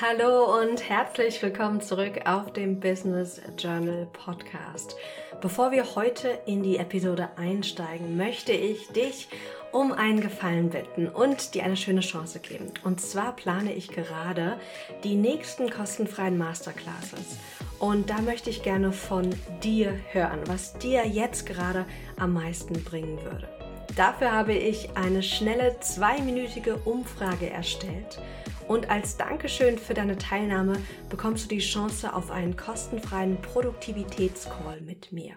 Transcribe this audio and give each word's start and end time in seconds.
Hallo 0.00 0.60
und 0.60 0.88
herzlich 0.88 1.42
willkommen 1.42 1.80
zurück 1.80 2.20
auf 2.24 2.52
dem 2.52 2.78
Business 2.78 3.40
Journal 3.58 4.06
Podcast. 4.12 4.94
Bevor 5.40 5.72
wir 5.72 5.96
heute 5.96 6.38
in 6.46 6.62
die 6.62 6.76
Episode 6.76 7.30
einsteigen, 7.34 8.16
möchte 8.16 8.52
ich 8.52 8.86
dich 8.92 9.28
um 9.72 9.90
einen 9.90 10.20
Gefallen 10.20 10.70
bitten 10.70 11.08
und 11.08 11.52
dir 11.52 11.64
eine 11.64 11.76
schöne 11.76 12.02
Chance 12.02 12.38
geben. 12.38 12.66
Und 12.84 13.00
zwar 13.00 13.34
plane 13.34 13.74
ich 13.74 13.88
gerade 13.88 14.60
die 15.02 15.16
nächsten 15.16 15.68
kostenfreien 15.68 16.38
Masterclasses. 16.38 17.36
Und 17.80 18.08
da 18.08 18.20
möchte 18.20 18.50
ich 18.50 18.62
gerne 18.62 18.92
von 18.92 19.34
dir 19.64 19.98
hören, 20.12 20.42
was 20.46 20.74
dir 20.74 21.08
jetzt 21.08 21.44
gerade 21.44 21.86
am 22.16 22.34
meisten 22.34 22.84
bringen 22.84 23.18
würde. 23.24 23.48
Dafür 23.96 24.30
habe 24.30 24.52
ich 24.52 24.96
eine 24.96 25.24
schnelle 25.24 25.80
zweiminütige 25.80 26.76
Umfrage 26.76 27.50
erstellt 27.50 28.20
und 28.68 28.90
als 28.90 29.16
Dankeschön 29.16 29.78
für 29.78 29.94
deine 29.94 30.18
Teilnahme 30.18 30.80
bekommst 31.08 31.46
du 31.46 31.48
die 31.48 31.60
Chance 31.60 32.12
auf 32.12 32.30
einen 32.30 32.56
kostenfreien 32.56 33.40
Produktivitätscall 33.40 34.82
mit 34.82 35.10
mir. 35.10 35.34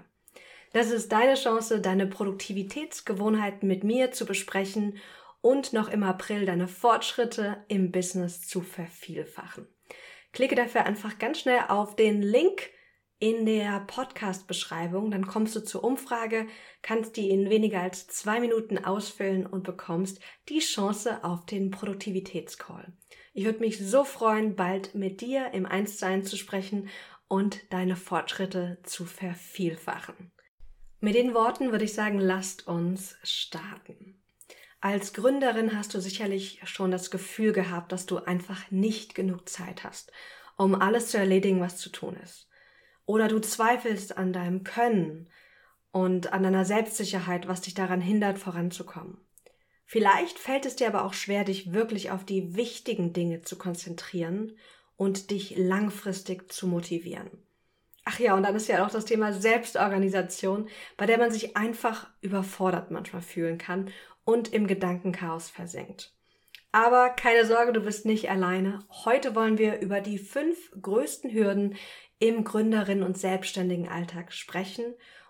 Das 0.73 0.91
ist 0.91 1.11
deine 1.11 1.35
Chance, 1.35 1.81
deine 1.81 2.07
Produktivitätsgewohnheiten 2.07 3.67
mit 3.67 3.83
mir 3.83 4.11
zu 4.11 4.25
besprechen 4.25 4.97
und 5.41 5.73
noch 5.73 5.89
im 5.89 6.03
April 6.03 6.45
deine 6.45 6.67
Fortschritte 6.67 7.63
im 7.67 7.91
Business 7.91 8.47
zu 8.47 8.61
vervielfachen. 8.61 9.67
Klicke 10.33 10.55
dafür 10.55 10.85
einfach 10.85 11.17
ganz 11.17 11.39
schnell 11.39 11.61
auf 11.67 11.95
den 11.95 12.21
Link 12.21 12.69
in 13.19 13.45
der 13.45 13.81
Podcast-Beschreibung, 13.81 15.11
dann 15.11 15.27
kommst 15.27 15.55
du 15.55 15.63
zur 15.63 15.83
Umfrage, 15.83 16.47
kannst 16.81 17.17
die 17.17 17.29
in 17.29 17.51
weniger 17.51 17.81
als 17.81 18.07
zwei 18.07 18.39
Minuten 18.39 18.83
ausfüllen 18.83 19.45
und 19.45 19.63
bekommst 19.63 20.19
die 20.49 20.59
Chance 20.59 21.23
auf 21.23 21.45
den 21.45 21.69
Produktivitätscall. 21.69 22.91
Ich 23.33 23.45
würde 23.45 23.59
mich 23.59 23.79
so 23.79 24.03
freuen, 24.03 24.55
bald 24.55 24.93
mit 24.93 25.21
dir 25.21 25.51
im 25.53 25.65
Einssein 25.65 26.23
zu 26.23 26.35
sprechen 26.35 26.89
und 27.29 27.61
deine 27.71 27.95
Fortschritte 27.95 28.79
zu 28.83 29.05
vervielfachen. 29.05 30.31
Mit 30.99 31.15
den 31.15 31.33
Worten 31.33 31.71
würde 31.71 31.85
ich 31.85 31.93
sagen, 31.93 32.19
lasst 32.19 32.67
uns 32.67 33.17
starten. 33.23 34.21
Als 34.81 35.13
Gründerin 35.13 35.77
hast 35.77 35.93
du 35.93 36.01
sicherlich 36.01 36.59
schon 36.65 36.91
das 36.91 37.09
Gefühl 37.09 37.53
gehabt, 37.53 37.91
dass 37.91 38.05
du 38.05 38.17
einfach 38.17 38.69
nicht 38.69 39.15
genug 39.15 39.47
Zeit 39.47 39.83
hast, 39.83 40.11
um 40.57 40.75
alles 40.75 41.07
zu 41.09 41.17
erledigen, 41.17 41.61
was 41.61 41.77
zu 41.77 41.89
tun 41.89 42.17
ist. 42.21 42.49
Oder 43.05 43.27
du 43.27 43.39
zweifelst 43.39 44.17
an 44.17 44.33
deinem 44.33 44.63
Können 44.63 45.29
und 45.91 46.33
an 46.33 46.43
deiner 46.43 46.65
Selbstsicherheit, 46.65 47.47
was 47.47 47.61
dich 47.61 47.75
daran 47.75 48.01
hindert, 48.01 48.39
voranzukommen. 48.39 49.17
Vielleicht 49.91 50.39
fällt 50.39 50.65
es 50.65 50.77
dir 50.77 50.87
aber 50.87 51.03
auch 51.03 51.13
schwer, 51.13 51.43
dich 51.43 51.73
wirklich 51.73 52.11
auf 52.11 52.23
die 52.23 52.55
wichtigen 52.55 53.11
Dinge 53.11 53.41
zu 53.41 53.57
konzentrieren 53.57 54.57
und 54.95 55.31
dich 55.31 55.57
langfristig 55.57 56.49
zu 56.49 56.65
motivieren. 56.65 57.29
Ach 58.05 58.17
ja, 58.17 58.33
und 58.33 58.43
dann 58.43 58.55
ist 58.55 58.69
ja 58.69 58.85
auch 58.85 58.89
das 58.89 59.03
Thema 59.03 59.33
Selbstorganisation, 59.33 60.69
bei 60.95 61.07
der 61.07 61.17
man 61.17 61.29
sich 61.29 61.57
einfach 61.57 62.07
überfordert 62.21 62.89
manchmal 62.89 63.21
fühlen 63.21 63.57
kann 63.57 63.91
und 64.23 64.53
im 64.53 64.65
Gedankenchaos 64.65 65.49
versenkt. 65.49 66.13
Aber 66.71 67.09
keine 67.09 67.45
Sorge, 67.45 67.73
du 67.73 67.81
bist 67.81 68.05
nicht 68.05 68.29
alleine. 68.29 68.79
Heute 69.03 69.35
wollen 69.35 69.57
wir 69.57 69.81
über 69.81 69.99
die 69.99 70.19
fünf 70.19 70.71
größten 70.81 71.33
Hürden 71.33 71.75
im 72.17 72.45
Gründerinnen- 72.45 73.03
und 73.03 73.17
selbstständigen 73.17 73.89
Alltag 73.89 74.31
sprechen. 74.31 74.85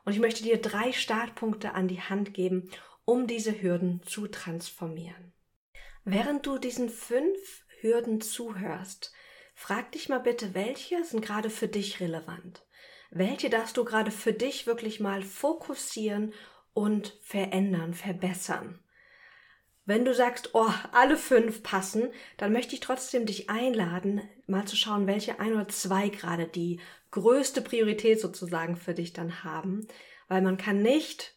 Und 0.06 0.14
ich 0.14 0.20
möchte 0.20 0.44
dir 0.44 0.62
drei 0.62 0.92
Startpunkte 0.92 1.74
an 1.74 1.88
die 1.88 2.02
Hand 2.02 2.36
geben, 2.36 2.70
um 3.06 3.28
diese 3.28 3.62
Hürden 3.62 4.02
zu 4.04 4.28
transformieren. 4.28 5.34
Während 6.04 6.46
du 6.46 6.58
diesen 6.58 6.90
fünf 6.90 7.66
Hürden 7.80 8.22
zuhörst, 8.22 9.12
frag 9.54 9.92
dich 9.92 10.10
mal 10.10 10.20
bitte, 10.20 10.54
welche 10.54 11.04
sind 11.04 11.24
gerade 11.24 11.50
für 11.50 11.68
dich 11.68 12.00
relevant? 12.00 12.66
Welche 13.12 13.50
darfst 13.50 13.78
du 13.78 13.84
gerade 13.84 14.12
für 14.12 14.34
dich 14.34 14.68
wirklich 14.68 15.00
mal 15.00 15.22
fokussieren 15.22 16.34
und 16.74 17.20
verändern, 17.22 17.94
verbessern? 17.94 18.80
Wenn 19.86 20.06
du 20.06 20.14
sagst, 20.14 20.52
oh, 20.54 20.72
alle 20.92 21.18
fünf 21.18 21.64
passen, 21.64 22.14
dann 22.38 22.54
möchte 22.54 22.76
ich 22.76 22.80
trotzdem 22.80 23.26
dich 23.26 23.50
einladen, 23.50 24.22
mal 24.48 24.66
zu 24.66 24.76
schauen, 24.76 25.08
welche 25.08 25.40
ein 25.40 25.54
oder 25.54 25.68
zwei 25.68 26.10
gerade 26.10 26.48
die 26.48 26.80
größte 27.10 27.62
Priorität 27.62 28.22
sozusagen 28.22 28.78
für 28.78 28.94
dich 28.94 29.12
dann 29.12 29.44
haben, 29.44 29.88
weil 30.28 30.42
man 30.42 30.58
kann 30.58 30.82
nicht 30.82 31.36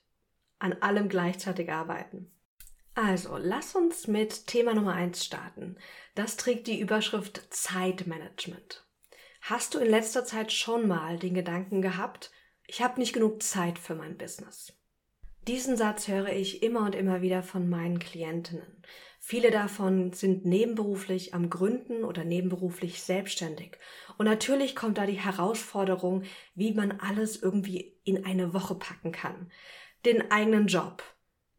an 0.64 0.72
allem 0.80 1.10
gleichzeitig 1.10 1.70
arbeiten. 1.70 2.30
Also, 2.94 3.36
lass 3.36 3.74
uns 3.74 4.08
mit 4.08 4.46
Thema 4.46 4.72
Nummer 4.72 4.94
eins 4.94 5.22
starten. 5.22 5.76
Das 6.14 6.38
trägt 6.38 6.68
die 6.68 6.80
Überschrift 6.80 7.42
Zeitmanagement. 7.50 8.86
Hast 9.42 9.74
du 9.74 9.78
in 9.78 9.90
letzter 9.90 10.24
Zeit 10.24 10.52
schon 10.52 10.88
mal 10.88 11.18
den 11.18 11.34
Gedanken 11.34 11.82
gehabt, 11.82 12.30
ich 12.66 12.80
habe 12.80 12.98
nicht 12.98 13.12
genug 13.12 13.42
Zeit 13.42 13.78
für 13.78 13.94
mein 13.94 14.16
Business? 14.16 14.72
Diesen 15.46 15.76
Satz 15.76 16.08
höre 16.08 16.32
ich 16.32 16.62
immer 16.62 16.86
und 16.86 16.94
immer 16.94 17.20
wieder 17.20 17.42
von 17.42 17.68
meinen 17.68 17.98
Klientinnen. 17.98 18.82
Viele 19.20 19.50
davon 19.50 20.14
sind 20.14 20.46
nebenberuflich 20.46 21.34
am 21.34 21.50
Gründen 21.50 22.04
oder 22.04 22.24
nebenberuflich 22.24 23.02
selbstständig. 23.02 23.78
Und 24.16 24.24
natürlich 24.24 24.74
kommt 24.74 24.96
da 24.96 25.04
die 25.04 25.20
Herausforderung, 25.20 26.22
wie 26.54 26.72
man 26.72 27.00
alles 27.00 27.42
irgendwie 27.42 27.98
in 28.04 28.24
eine 28.24 28.54
Woche 28.54 28.76
packen 28.76 29.12
kann. 29.12 29.50
Den 30.04 30.30
eigenen 30.30 30.66
Job, 30.66 31.02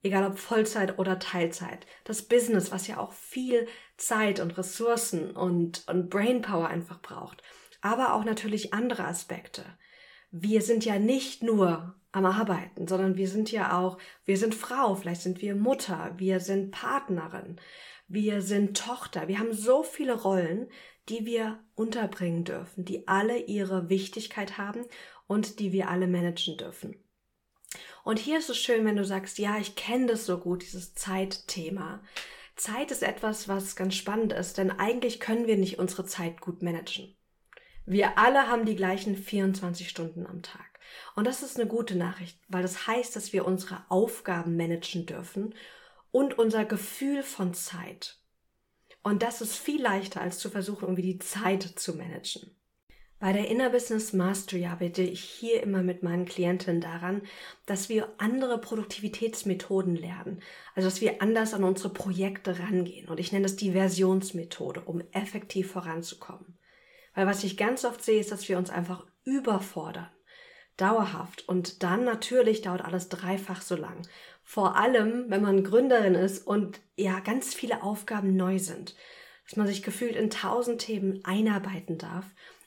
egal 0.03 0.25
ob 0.25 0.37
Vollzeit 0.37 0.99
oder 0.99 1.19
Teilzeit. 1.19 1.85
Das 2.03 2.21
Business, 2.21 2.71
was 2.71 2.87
ja 2.87 2.99
auch 2.99 3.13
viel 3.13 3.67
Zeit 3.97 4.39
und 4.39 4.57
Ressourcen 4.57 5.31
und, 5.31 5.87
und 5.87 6.09
Brainpower 6.09 6.67
einfach 6.67 7.01
braucht. 7.01 7.41
Aber 7.81 8.13
auch 8.13 8.23
natürlich 8.23 8.73
andere 8.73 9.05
Aspekte. 9.05 9.63
Wir 10.31 10.61
sind 10.61 10.85
ja 10.85 10.99
nicht 10.99 11.43
nur 11.43 11.95
am 12.11 12.25
Arbeiten, 12.25 12.87
sondern 12.87 13.17
wir 13.17 13.27
sind 13.27 13.51
ja 13.51 13.77
auch, 13.77 13.97
wir 14.23 14.37
sind 14.37 14.55
Frau, 14.55 14.95
vielleicht 14.95 15.21
sind 15.21 15.41
wir 15.41 15.55
Mutter, 15.55 16.13
wir 16.17 16.39
sind 16.39 16.71
Partnerin, 16.71 17.59
wir 18.07 18.41
sind 18.41 18.77
Tochter. 18.77 19.27
Wir 19.27 19.39
haben 19.39 19.53
so 19.53 19.83
viele 19.83 20.13
Rollen, 20.13 20.69
die 21.09 21.25
wir 21.25 21.59
unterbringen 21.75 22.43
dürfen, 22.43 22.85
die 22.85 23.07
alle 23.07 23.37
ihre 23.37 23.89
Wichtigkeit 23.89 24.57
haben 24.57 24.85
und 25.27 25.59
die 25.59 25.71
wir 25.71 25.89
alle 25.89 26.07
managen 26.07 26.57
dürfen. 26.57 27.04
Und 28.03 28.19
hier 28.19 28.37
ist 28.37 28.49
es 28.49 28.57
schön, 28.57 28.85
wenn 28.85 28.95
du 28.95 29.05
sagst, 29.05 29.39
ja, 29.39 29.57
ich 29.57 29.75
kenne 29.75 30.07
das 30.07 30.25
so 30.25 30.37
gut, 30.37 30.63
dieses 30.63 30.93
Zeitthema. 30.93 32.01
Zeit 32.55 32.91
ist 32.91 33.03
etwas, 33.03 33.47
was 33.47 33.75
ganz 33.75 33.95
spannend 33.95 34.33
ist, 34.33 34.57
denn 34.57 34.71
eigentlich 34.71 35.19
können 35.19 35.47
wir 35.47 35.57
nicht 35.57 35.79
unsere 35.79 36.05
Zeit 36.05 36.41
gut 36.41 36.61
managen. 36.61 37.15
Wir 37.85 38.17
alle 38.17 38.47
haben 38.47 38.65
die 38.65 38.75
gleichen 38.75 39.15
24 39.15 39.89
Stunden 39.89 40.25
am 40.25 40.41
Tag. 40.41 40.79
Und 41.15 41.27
das 41.27 41.43
ist 41.43 41.59
eine 41.59 41.67
gute 41.67 41.95
Nachricht, 41.95 42.39
weil 42.47 42.61
das 42.61 42.87
heißt, 42.87 43.15
dass 43.15 43.33
wir 43.33 43.45
unsere 43.45 43.83
Aufgaben 43.89 44.55
managen 44.55 45.05
dürfen 45.05 45.53
und 46.11 46.37
unser 46.37 46.65
Gefühl 46.65 47.23
von 47.23 47.53
Zeit. 47.53 48.19
Und 49.03 49.21
das 49.21 49.41
ist 49.41 49.55
viel 49.55 49.81
leichter, 49.81 50.21
als 50.21 50.39
zu 50.39 50.49
versuchen, 50.49 50.85
irgendwie 50.85 51.13
die 51.13 51.19
Zeit 51.19 51.63
zu 51.63 51.93
managen. 51.95 52.55
Bei 53.25 53.33
der 53.33 53.47
Inner 53.47 53.71
Business 53.71 54.13
Mastery 54.13 54.67
arbeite 54.67 55.01
ich 55.01 55.23
hier 55.23 55.63
immer 55.63 55.81
mit 55.81 56.03
meinen 56.03 56.25
Klientinnen 56.25 56.79
daran, 56.79 57.23
dass 57.65 57.89
wir 57.89 58.13
andere 58.19 58.61
Produktivitätsmethoden 58.61 59.95
lernen. 59.95 60.43
Also, 60.75 60.89
dass 60.89 61.01
wir 61.01 61.23
anders 61.23 61.55
an 61.55 61.63
unsere 61.63 61.89
Projekte 61.89 62.59
rangehen. 62.59 63.09
Und 63.09 63.19
ich 63.19 63.31
nenne 63.31 63.41
das 63.41 63.55
die 63.55 63.71
Versionsmethode, 63.71 64.81
um 64.81 65.01
effektiv 65.11 65.71
voranzukommen. 65.71 66.55
Weil 67.15 67.25
was 67.25 67.43
ich 67.43 67.57
ganz 67.57 67.83
oft 67.83 68.03
sehe, 68.03 68.19
ist, 68.19 68.31
dass 68.31 68.47
wir 68.47 68.59
uns 68.59 68.69
einfach 68.69 69.07
überfordern 69.23 70.11
dauerhaft. 70.77 71.49
Und 71.49 71.81
dann 71.81 72.03
natürlich 72.03 72.61
dauert 72.61 72.85
alles 72.85 73.09
dreifach 73.09 73.63
so 73.63 73.75
lang. 73.75 74.07
Vor 74.43 74.75
allem, 74.75 75.31
wenn 75.31 75.41
man 75.41 75.63
Gründerin 75.63 76.13
ist 76.13 76.45
und 76.45 76.79
ja 76.95 77.21
ganz 77.21 77.55
viele 77.55 77.81
Aufgaben 77.81 78.35
neu 78.35 78.59
sind. 78.59 78.95
Dass 79.45 79.57
man 79.57 79.65
sich 79.65 79.81
gefühlt 79.81 80.15
in 80.15 80.29
tausend 80.29 80.79
Themen 80.79 81.21
einarbeiten 81.25 81.97
darf. 81.97 82.25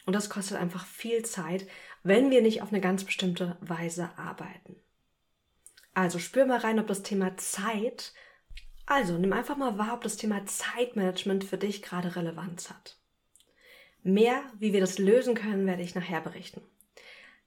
Und 0.08 0.14
das 0.14 0.30
kostet 0.30 0.56
einfach 0.56 0.86
viel 0.86 1.22
Zeit, 1.22 1.66
wenn 2.02 2.30
wir 2.30 2.40
nicht 2.40 2.62
auf 2.62 2.70
eine 2.70 2.80
ganz 2.80 3.04
bestimmte 3.04 3.58
Weise 3.60 4.08
arbeiten. 4.16 4.74
Also 5.92 6.18
spür 6.18 6.46
mal 6.46 6.60
rein, 6.60 6.80
ob 6.80 6.86
das 6.86 7.02
Thema 7.02 7.36
Zeit, 7.36 8.14
also 8.86 9.18
nimm 9.18 9.34
einfach 9.34 9.58
mal 9.58 9.76
wahr, 9.76 9.92
ob 9.92 10.00
das 10.00 10.16
Thema 10.16 10.46
Zeitmanagement 10.46 11.44
für 11.44 11.58
dich 11.58 11.82
gerade 11.82 12.16
Relevanz 12.16 12.70
hat. 12.70 12.96
Mehr, 14.02 14.42
wie 14.58 14.72
wir 14.72 14.80
das 14.80 14.96
lösen 14.96 15.34
können, 15.34 15.66
werde 15.66 15.82
ich 15.82 15.94
nachher 15.94 16.22
berichten. 16.22 16.62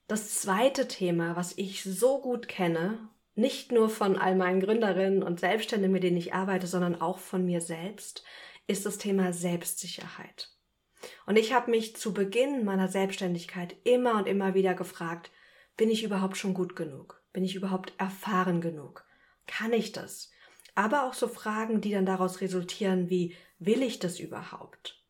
Das 0.06 0.36
zweite 0.36 0.88
Thema, 0.88 1.36
was 1.36 1.58
ich 1.58 1.82
so 1.82 2.22
gut 2.22 2.48
kenne, 2.48 3.10
nicht 3.34 3.72
nur 3.72 3.90
von 3.90 4.20
all 4.20 4.36
meinen 4.36 4.60
Gründerinnen 4.60 5.24
und 5.24 5.40
Selbstständigen, 5.40 5.94
mit 5.94 6.04
denen 6.04 6.18
ich 6.18 6.36
arbeite, 6.36 6.68
sondern 6.68 7.02
auch 7.02 7.18
von 7.18 7.44
mir 7.44 7.60
selbst, 7.60 8.24
ist 8.68 8.86
das 8.86 9.00
Thema 9.00 9.34
Selbstsicherheit. 9.34 10.52
Und 11.26 11.38
ich 11.38 11.54
habe 11.54 11.72
mich 11.72 11.96
zu 11.96 12.14
Beginn 12.14 12.64
meiner 12.66 12.88
Selbstständigkeit 12.88 13.76
immer 13.84 14.16
und 14.16 14.28
immer 14.28 14.54
wieder 14.54 14.74
gefragt, 14.74 15.32
bin 15.78 15.90
ich 15.90 16.04
überhaupt 16.04 16.38
schon 16.38 16.54
gut 16.54 16.76
genug? 16.76 17.22
Bin 17.34 17.44
ich 17.44 17.56
überhaupt 17.56 17.94
erfahren 17.98 18.62
genug? 18.62 19.06
Kann 19.48 19.74
ich 19.74 19.92
das? 19.92 20.32
Aber 20.76 21.08
auch 21.08 21.14
so 21.14 21.28
Fragen, 21.28 21.82
die 21.82 21.92
dann 21.92 22.06
daraus 22.06 22.42
resultieren 22.42 23.10
wie, 23.10 23.36
will 23.60 23.82
ich 23.82 24.00
das 24.00 24.20
überhaupt? 24.20 25.02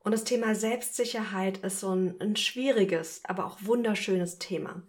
Und 0.00 0.12
das 0.12 0.24
Thema 0.24 0.54
Selbstsicherheit 0.54 1.58
ist 1.58 1.80
so 1.80 1.94
ein, 1.94 2.20
ein 2.20 2.36
schwieriges, 2.36 3.22
aber 3.24 3.46
auch 3.46 3.58
wunderschönes 3.62 4.38
Thema. 4.38 4.82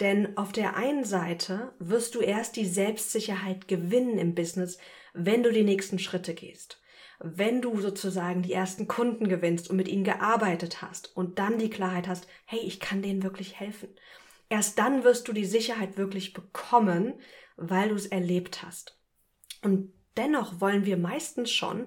Denn 0.00 0.36
auf 0.36 0.52
der 0.52 0.76
einen 0.76 1.04
Seite 1.04 1.72
wirst 1.78 2.14
du 2.14 2.20
erst 2.20 2.56
die 2.56 2.66
Selbstsicherheit 2.66 3.68
gewinnen 3.68 4.18
im 4.18 4.34
Business, 4.34 4.78
wenn 5.14 5.42
du 5.42 5.52
die 5.52 5.64
nächsten 5.64 5.98
Schritte 5.98 6.34
gehst. 6.34 6.80
Wenn 7.18 7.62
du 7.62 7.80
sozusagen 7.80 8.42
die 8.42 8.52
ersten 8.52 8.88
Kunden 8.88 9.28
gewinnst 9.28 9.70
und 9.70 9.76
mit 9.76 9.88
ihnen 9.88 10.04
gearbeitet 10.04 10.82
hast 10.82 11.16
und 11.16 11.38
dann 11.38 11.58
die 11.58 11.70
Klarheit 11.70 12.08
hast, 12.08 12.26
hey, 12.44 12.60
ich 12.60 12.80
kann 12.80 13.02
denen 13.02 13.22
wirklich 13.22 13.58
helfen. 13.58 13.88
Erst 14.48 14.78
dann 14.78 15.02
wirst 15.02 15.26
du 15.26 15.32
die 15.32 15.44
Sicherheit 15.44 15.96
wirklich 15.96 16.32
bekommen, 16.32 17.14
weil 17.56 17.88
du 17.88 17.94
es 17.94 18.06
erlebt 18.06 18.62
hast. 18.62 18.98
Und 19.62 19.92
dennoch 20.16 20.60
wollen 20.60 20.84
wir 20.84 20.96
meistens 20.96 21.50
schon 21.50 21.86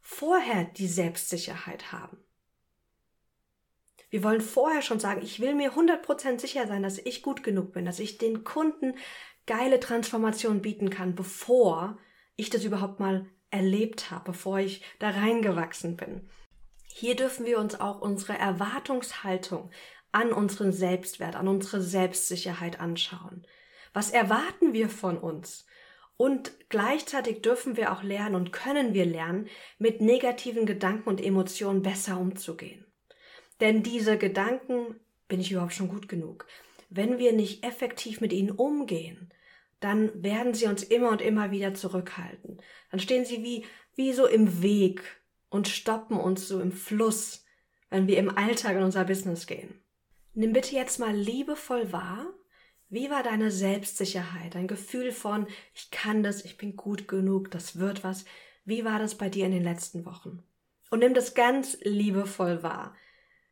vorher 0.00 0.64
die 0.64 0.86
Selbstsicherheit 0.86 1.92
haben. 1.92 2.18
Wir 4.10 4.22
wollen 4.22 4.40
vorher 4.40 4.80
schon 4.80 5.00
sagen, 5.00 5.20
ich 5.22 5.40
will 5.40 5.54
mir 5.54 5.74
100% 5.74 6.40
sicher 6.40 6.66
sein, 6.66 6.82
dass 6.82 6.98
ich 6.98 7.22
gut 7.22 7.42
genug 7.42 7.72
bin, 7.72 7.84
dass 7.84 7.98
ich 7.98 8.16
den 8.16 8.42
Kunden 8.42 8.94
geile 9.46 9.80
Transformation 9.80 10.62
bieten 10.62 10.88
kann, 10.88 11.14
bevor 11.14 11.98
ich 12.36 12.48
das 12.48 12.64
überhaupt 12.64 13.00
mal 13.00 13.26
erlebt 13.50 14.10
habe, 14.10 14.32
bevor 14.32 14.58
ich 14.58 14.82
da 14.98 15.10
reingewachsen 15.10 15.96
bin. 15.96 16.28
Hier 16.86 17.16
dürfen 17.16 17.46
wir 17.46 17.58
uns 17.58 17.80
auch 17.80 18.00
unsere 18.00 18.38
Erwartungshaltung 18.38 19.70
an 20.12 20.32
unseren 20.32 20.72
Selbstwert, 20.72 21.36
an 21.36 21.48
unsere 21.48 21.80
Selbstsicherheit 21.80 22.80
anschauen. 22.80 23.46
Was 23.92 24.10
erwarten 24.10 24.72
wir 24.72 24.88
von 24.88 25.18
uns? 25.18 25.66
Und 26.16 26.52
gleichzeitig 26.68 27.42
dürfen 27.42 27.76
wir 27.76 27.92
auch 27.92 28.02
lernen 28.02 28.34
und 28.34 28.52
können 28.52 28.92
wir 28.92 29.06
lernen, 29.06 29.48
mit 29.78 30.00
negativen 30.00 30.66
Gedanken 30.66 31.08
und 31.08 31.22
Emotionen 31.22 31.82
besser 31.82 32.18
umzugehen. 32.18 32.84
Denn 33.60 33.82
diese 33.82 34.18
Gedanken, 34.18 34.98
bin 35.28 35.40
ich 35.40 35.52
überhaupt 35.52 35.74
schon 35.74 35.88
gut 35.88 36.08
genug? 36.08 36.46
Wenn 36.90 37.18
wir 37.18 37.32
nicht 37.32 37.64
effektiv 37.64 38.20
mit 38.20 38.32
ihnen 38.32 38.50
umgehen, 38.50 39.30
dann 39.80 40.22
werden 40.22 40.54
sie 40.54 40.66
uns 40.66 40.82
immer 40.82 41.10
und 41.10 41.22
immer 41.22 41.50
wieder 41.50 41.74
zurückhalten. 41.74 42.60
Dann 42.90 43.00
stehen 43.00 43.24
sie 43.24 43.42
wie, 43.42 43.64
wie 43.94 44.12
so 44.12 44.26
im 44.26 44.62
Weg 44.62 45.02
und 45.48 45.68
stoppen 45.68 46.18
uns 46.18 46.48
so 46.48 46.60
im 46.60 46.72
Fluss, 46.72 47.44
wenn 47.90 48.06
wir 48.06 48.18
im 48.18 48.36
Alltag 48.36 48.76
in 48.76 48.82
unser 48.82 49.04
Business 49.04 49.46
gehen. 49.46 49.80
Nimm 50.34 50.52
bitte 50.52 50.74
jetzt 50.74 50.98
mal 50.98 51.14
liebevoll 51.14 51.92
wahr, 51.92 52.26
wie 52.90 53.10
war 53.10 53.22
deine 53.22 53.50
Selbstsicherheit, 53.50 54.54
dein 54.54 54.66
Gefühl 54.66 55.12
von, 55.12 55.46
ich 55.74 55.90
kann 55.90 56.22
das, 56.22 56.44
ich 56.44 56.56
bin 56.56 56.74
gut 56.74 57.06
genug, 57.06 57.50
das 57.50 57.78
wird 57.78 58.02
was. 58.02 58.24
Wie 58.64 58.84
war 58.84 58.98
das 58.98 59.16
bei 59.16 59.28
dir 59.28 59.44
in 59.46 59.52
den 59.52 59.64
letzten 59.64 60.06
Wochen? 60.06 60.42
Und 60.90 61.00
nimm 61.00 61.12
das 61.12 61.34
ganz 61.34 61.76
liebevoll 61.82 62.62
wahr. 62.62 62.94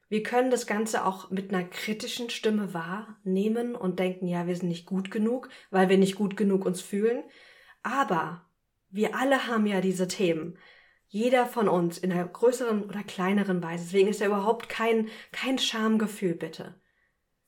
Wir 0.08 0.22
können 0.22 0.50
das 0.50 0.66
Ganze 0.66 1.04
auch 1.04 1.30
mit 1.30 1.52
einer 1.52 1.64
kritischen 1.64 2.30
Stimme 2.30 2.72
wahrnehmen 2.72 3.74
und 3.74 3.98
denken, 3.98 4.28
ja, 4.28 4.46
wir 4.46 4.54
sind 4.54 4.68
nicht 4.68 4.86
gut 4.86 5.10
genug, 5.10 5.48
weil 5.70 5.88
wir 5.88 5.98
nicht 5.98 6.14
gut 6.14 6.36
genug 6.36 6.64
uns 6.64 6.80
fühlen. 6.80 7.24
Aber 7.82 8.46
wir 8.88 9.16
alle 9.16 9.48
haben 9.48 9.66
ja 9.66 9.80
diese 9.80 10.06
Themen. 10.06 10.58
Jeder 11.08 11.46
von 11.46 11.68
uns 11.68 11.98
in 11.98 12.12
einer 12.12 12.26
größeren 12.26 12.84
oder 12.84 13.02
kleineren 13.02 13.62
Weise. 13.62 13.84
Deswegen 13.84 14.08
ist 14.08 14.20
ja 14.20 14.26
überhaupt 14.26 14.68
kein, 14.68 15.08
kein 15.32 15.58
Schamgefühl, 15.58 16.34
bitte. 16.34 16.80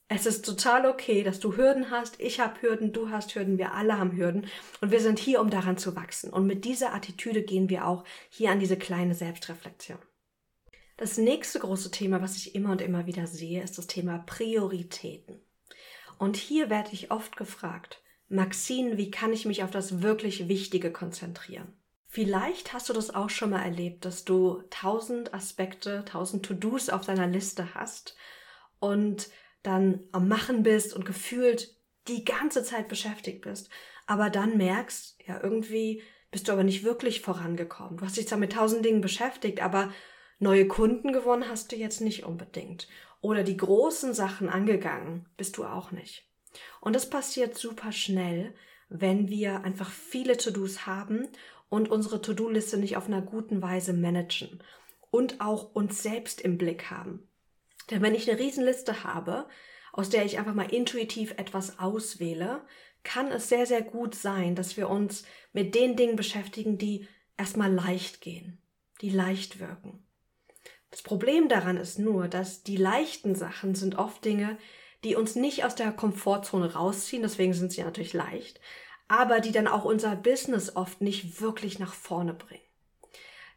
Es 0.08 0.26
ist 0.26 0.44
total 0.44 0.86
okay, 0.86 1.22
dass 1.22 1.38
du 1.38 1.56
Hürden 1.56 1.90
hast. 1.90 2.18
Ich 2.18 2.40
habe 2.40 2.62
Hürden, 2.62 2.92
du 2.92 3.10
hast 3.10 3.34
Hürden, 3.34 3.58
wir 3.58 3.74
alle 3.74 3.98
haben 3.98 4.16
Hürden. 4.16 4.46
Und 4.80 4.90
wir 4.90 5.00
sind 5.00 5.18
hier, 5.18 5.40
um 5.40 5.50
daran 5.50 5.76
zu 5.76 5.94
wachsen. 5.96 6.32
Und 6.32 6.46
mit 6.46 6.64
dieser 6.64 6.94
Attitüde 6.94 7.42
gehen 7.42 7.68
wir 7.68 7.86
auch 7.86 8.04
hier 8.30 8.50
an 8.50 8.58
diese 8.58 8.78
kleine 8.78 9.14
Selbstreflexion. 9.14 9.98
Das 10.98 11.16
nächste 11.16 11.60
große 11.60 11.92
Thema, 11.92 12.20
was 12.20 12.36
ich 12.36 12.56
immer 12.56 12.72
und 12.72 12.82
immer 12.82 13.06
wieder 13.06 13.28
sehe, 13.28 13.62
ist 13.62 13.78
das 13.78 13.86
Thema 13.86 14.18
Prioritäten. 14.18 15.40
Und 16.18 16.36
hier 16.36 16.70
werde 16.70 16.90
ich 16.92 17.12
oft 17.12 17.36
gefragt, 17.36 18.02
Maxine, 18.28 18.98
wie 18.98 19.12
kann 19.12 19.32
ich 19.32 19.46
mich 19.46 19.62
auf 19.62 19.70
das 19.70 20.02
wirklich 20.02 20.48
Wichtige 20.48 20.90
konzentrieren? 20.90 21.72
Vielleicht 22.08 22.72
hast 22.72 22.88
du 22.88 22.92
das 22.92 23.14
auch 23.14 23.30
schon 23.30 23.50
mal 23.50 23.62
erlebt, 23.62 24.04
dass 24.04 24.24
du 24.24 24.62
tausend 24.70 25.32
Aspekte, 25.32 26.04
tausend 26.04 26.44
To-Dos 26.44 26.88
auf 26.88 27.06
deiner 27.06 27.28
Liste 27.28 27.74
hast 27.74 28.16
und 28.80 29.28
dann 29.62 30.00
am 30.10 30.26
Machen 30.26 30.64
bist 30.64 30.94
und 30.94 31.04
gefühlt 31.04 31.76
die 32.08 32.24
ganze 32.24 32.64
Zeit 32.64 32.88
beschäftigt 32.88 33.42
bist, 33.42 33.70
aber 34.06 34.30
dann 34.30 34.56
merkst, 34.56 35.16
ja, 35.26 35.40
irgendwie 35.40 36.02
bist 36.32 36.48
du 36.48 36.52
aber 36.52 36.64
nicht 36.64 36.82
wirklich 36.82 37.20
vorangekommen. 37.20 37.98
Du 37.98 38.04
hast 38.04 38.16
dich 38.16 38.26
zwar 38.26 38.38
mit 38.38 38.52
tausend 38.52 38.84
Dingen 38.84 39.00
beschäftigt, 39.00 39.62
aber 39.62 39.92
Neue 40.38 40.68
Kunden 40.68 41.12
gewonnen 41.12 41.48
hast 41.48 41.72
du 41.72 41.76
jetzt 41.76 42.00
nicht 42.00 42.24
unbedingt. 42.24 42.88
Oder 43.20 43.42
die 43.42 43.56
großen 43.56 44.14
Sachen 44.14 44.48
angegangen 44.48 45.26
bist 45.36 45.56
du 45.56 45.64
auch 45.64 45.90
nicht. 45.90 46.28
Und 46.80 46.94
das 46.94 47.10
passiert 47.10 47.56
super 47.58 47.90
schnell, 47.92 48.54
wenn 48.88 49.28
wir 49.28 49.64
einfach 49.64 49.90
viele 49.90 50.36
To-Dos 50.36 50.86
haben 50.86 51.28
und 51.68 51.90
unsere 51.90 52.22
To-Do-Liste 52.22 52.78
nicht 52.78 52.96
auf 52.96 53.06
einer 53.06 53.20
guten 53.20 53.60
Weise 53.60 53.92
managen 53.92 54.62
und 55.10 55.40
auch 55.40 55.74
uns 55.74 56.02
selbst 56.02 56.40
im 56.40 56.56
Blick 56.56 56.90
haben. 56.90 57.28
Denn 57.90 58.02
wenn 58.02 58.14
ich 58.14 58.30
eine 58.30 58.38
Riesenliste 58.38 59.04
habe, 59.04 59.46
aus 59.92 60.10
der 60.10 60.24
ich 60.24 60.38
einfach 60.38 60.54
mal 60.54 60.72
intuitiv 60.72 61.32
etwas 61.32 61.78
auswähle, 61.78 62.62
kann 63.02 63.32
es 63.32 63.48
sehr, 63.48 63.66
sehr 63.66 63.82
gut 63.82 64.14
sein, 64.14 64.54
dass 64.54 64.76
wir 64.76 64.88
uns 64.88 65.24
mit 65.52 65.74
den 65.74 65.96
Dingen 65.96 66.16
beschäftigen, 66.16 66.78
die 66.78 67.08
erstmal 67.36 67.72
leicht 67.72 68.20
gehen, 68.20 68.58
die 69.00 69.10
leicht 69.10 69.60
wirken. 69.60 70.04
Das 70.90 71.02
Problem 71.02 71.48
daran 71.48 71.76
ist 71.76 71.98
nur, 71.98 72.28
dass 72.28 72.62
die 72.62 72.76
leichten 72.76 73.34
Sachen 73.34 73.74
sind 73.74 73.96
oft 73.98 74.24
Dinge, 74.24 74.58
die 75.04 75.16
uns 75.16 75.34
nicht 75.36 75.64
aus 75.64 75.74
der 75.74 75.92
Komfortzone 75.92 76.74
rausziehen, 76.74 77.22
deswegen 77.22 77.54
sind 77.54 77.72
sie 77.72 77.82
natürlich 77.82 78.14
leicht, 78.14 78.60
aber 79.06 79.40
die 79.40 79.52
dann 79.52 79.68
auch 79.68 79.84
unser 79.84 80.16
Business 80.16 80.74
oft 80.76 81.00
nicht 81.00 81.40
wirklich 81.40 81.78
nach 81.78 81.94
vorne 81.94 82.34
bringen. 82.34 82.62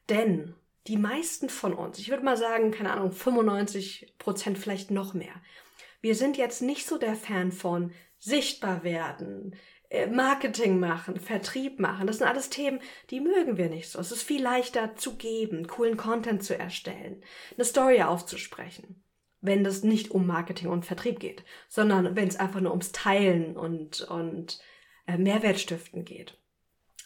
Denn 0.10 0.56
die 0.88 0.98
meisten 0.98 1.50
von 1.50 1.74
uns, 1.74 2.00
ich 2.00 2.10
würde 2.10 2.24
mal 2.24 2.38
sagen, 2.38 2.72
keine 2.72 2.92
Ahnung, 2.92 3.12
95 3.12 4.16
Prozent 4.18 4.58
vielleicht 4.58 4.92
noch 4.92 5.14
mehr, 5.14 5.34
wir 6.02 6.16
sind 6.16 6.38
jetzt 6.38 6.62
nicht 6.62 6.88
so 6.88 6.98
der 6.98 7.16
Fan 7.16 7.52
von 7.52 7.92
sichtbar 8.18 8.84
werden, 8.84 9.56
Marketing 10.10 10.80
machen, 10.80 11.20
Vertrieb 11.20 11.80
machen, 11.80 12.08
das 12.08 12.20
sind 12.20 12.28
alles 12.28 12.50
Themen, 12.50 12.80
die 13.10 13.20
mögen 13.20 13.58
wir 13.58 13.70
nicht 13.70 13.90
so. 13.90 14.00
Es 14.00 14.12
ist 14.12 14.24
viel 14.24 14.42
leichter 14.42 14.96
zu 14.96 15.16
geben, 15.16 15.68
coolen 15.68 15.98
Content 15.98 16.44
zu 16.44 16.58
erstellen, 16.58 17.22
eine 17.56 17.66
Story 17.66 18.02
aufzusprechen, 18.02 19.04
wenn 19.42 19.64
das 19.66 19.84
nicht 19.84 20.12
um 20.12 20.26
Marketing 20.26 20.70
und 20.70 20.86
Vertrieb 20.86 21.20
geht, 21.20 21.44
sondern 21.68 22.16
wenn 22.16 22.28
es 22.28 22.38
einfach 22.38 22.62
nur 22.62 22.72
ums 22.72 22.94
Teilen 22.94 23.58
und, 23.58 24.02
und 24.02 24.62
äh, 25.08 25.18
Mehrwert 25.18 25.68
geht. 25.94 26.38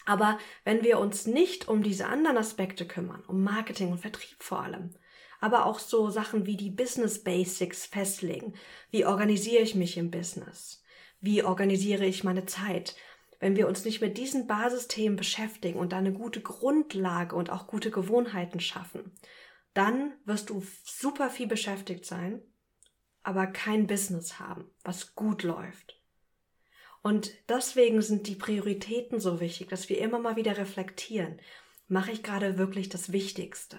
Aber 0.04 0.38
wenn 0.62 0.84
wir 0.84 1.00
uns 1.00 1.26
nicht 1.26 1.66
um 1.66 1.82
diese 1.82 2.06
anderen 2.06 2.38
Aspekte 2.38 2.86
kümmern, 2.86 3.24
um 3.26 3.42
Marketing 3.42 3.90
und 3.90 3.98
Vertrieb 3.98 4.40
vor 4.44 4.62
allem, 4.62 4.94
aber 5.40 5.66
auch 5.66 5.80
so 5.80 6.08
Sachen 6.08 6.46
wie 6.46 6.56
die 6.56 6.70
Business 6.70 7.24
Basics 7.24 7.84
festlegen, 7.84 8.54
wie 8.90 9.04
organisiere 9.04 9.62
ich 9.62 9.74
mich 9.74 9.96
im 9.96 10.12
Business, 10.12 10.84
wie 11.26 11.42
organisiere 11.42 12.06
ich 12.06 12.24
meine 12.24 12.46
Zeit? 12.46 12.96
Wenn 13.38 13.56
wir 13.56 13.68
uns 13.68 13.84
nicht 13.84 14.00
mit 14.00 14.16
diesen 14.16 14.46
Basisthemen 14.46 15.16
beschäftigen 15.16 15.78
und 15.78 15.92
da 15.92 15.98
eine 15.98 16.12
gute 16.12 16.40
Grundlage 16.40 17.36
und 17.36 17.50
auch 17.50 17.66
gute 17.66 17.90
Gewohnheiten 17.90 18.60
schaffen, 18.60 19.12
dann 19.74 20.14
wirst 20.24 20.48
du 20.48 20.64
super 20.84 21.28
viel 21.28 21.48
beschäftigt 21.48 22.06
sein, 22.06 22.40
aber 23.22 23.46
kein 23.48 23.86
Business 23.86 24.38
haben, 24.38 24.70
was 24.84 25.14
gut 25.14 25.42
läuft. 25.42 26.00
Und 27.02 27.32
deswegen 27.48 28.00
sind 28.00 28.26
die 28.26 28.36
Prioritäten 28.36 29.20
so 29.20 29.40
wichtig, 29.40 29.68
dass 29.68 29.88
wir 29.88 29.98
immer 29.98 30.18
mal 30.18 30.36
wieder 30.36 30.56
reflektieren. 30.56 31.40
Mache 31.88 32.12
ich 32.12 32.22
gerade 32.22 32.56
wirklich 32.56 32.88
das 32.88 33.12
Wichtigste? 33.12 33.78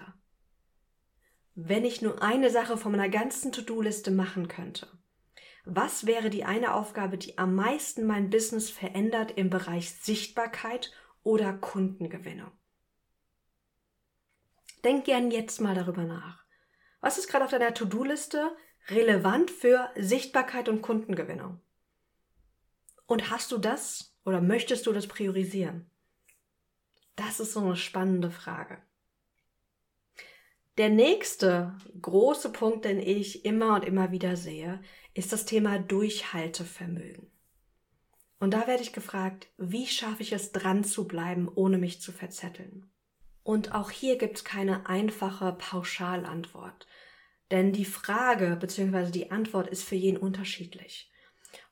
Wenn 1.54 1.84
ich 1.84 2.00
nur 2.00 2.22
eine 2.22 2.50
Sache 2.50 2.76
von 2.76 2.92
meiner 2.92 3.08
ganzen 3.08 3.52
To-Do-Liste 3.52 4.10
machen 4.10 4.48
könnte, 4.48 4.86
was 5.70 6.06
wäre 6.06 6.30
die 6.30 6.44
eine 6.44 6.72
Aufgabe, 6.72 7.18
die 7.18 7.36
am 7.36 7.54
meisten 7.54 8.06
mein 8.06 8.30
Business 8.30 8.70
verändert 8.70 9.32
im 9.32 9.50
Bereich 9.50 9.90
Sichtbarkeit 9.90 10.92
oder 11.22 11.52
Kundengewinnung? 11.52 12.50
Denk 14.82 15.04
gern 15.04 15.30
jetzt 15.30 15.60
mal 15.60 15.74
darüber 15.74 16.04
nach. 16.04 16.44
Was 17.00 17.18
ist 17.18 17.28
gerade 17.28 17.44
auf 17.44 17.50
deiner 17.50 17.74
To-Do-Liste 17.74 18.56
relevant 18.88 19.50
für 19.50 19.90
Sichtbarkeit 19.96 20.70
und 20.70 20.80
Kundengewinnung? 20.80 21.60
Und 23.06 23.30
hast 23.30 23.52
du 23.52 23.58
das 23.58 24.16
oder 24.24 24.40
möchtest 24.40 24.86
du 24.86 24.92
das 24.92 25.06
priorisieren? 25.06 25.90
Das 27.14 27.40
ist 27.40 27.52
so 27.52 27.60
eine 27.60 27.76
spannende 27.76 28.30
Frage. 28.30 28.82
Der 30.78 30.90
nächste 30.90 31.74
große 32.00 32.52
Punkt, 32.52 32.84
den 32.84 33.00
ich 33.00 33.44
immer 33.44 33.74
und 33.74 33.84
immer 33.84 34.12
wieder 34.12 34.36
sehe, 34.36 34.80
ist 35.12 35.32
das 35.32 35.44
Thema 35.44 35.80
Durchhaltevermögen. 35.80 37.26
Und 38.38 38.54
da 38.54 38.68
werde 38.68 38.84
ich 38.84 38.92
gefragt, 38.92 39.48
wie 39.56 39.88
schaffe 39.88 40.22
ich 40.22 40.32
es 40.32 40.52
dran 40.52 40.84
zu 40.84 41.08
bleiben, 41.08 41.50
ohne 41.52 41.78
mich 41.78 42.00
zu 42.00 42.12
verzetteln? 42.12 42.88
Und 43.42 43.74
auch 43.74 43.90
hier 43.90 44.18
gibt 44.18 44.36
es 44.36 44.44
keine 44.44 44.88
einfache 44.88 45.52
Pauschalantwort. 45.58 46.86
Denn 47.50 47.72
die 47.72 47.84
Frage 47.84 48.56
bzw. 48.60 49.10
die 49.10 49.32
Antwort 49.32 49.66
ist 49.66 49.82
für 49.82 49.96
jeden 49.96 50.18
unterschiedlich. 50.18 51.10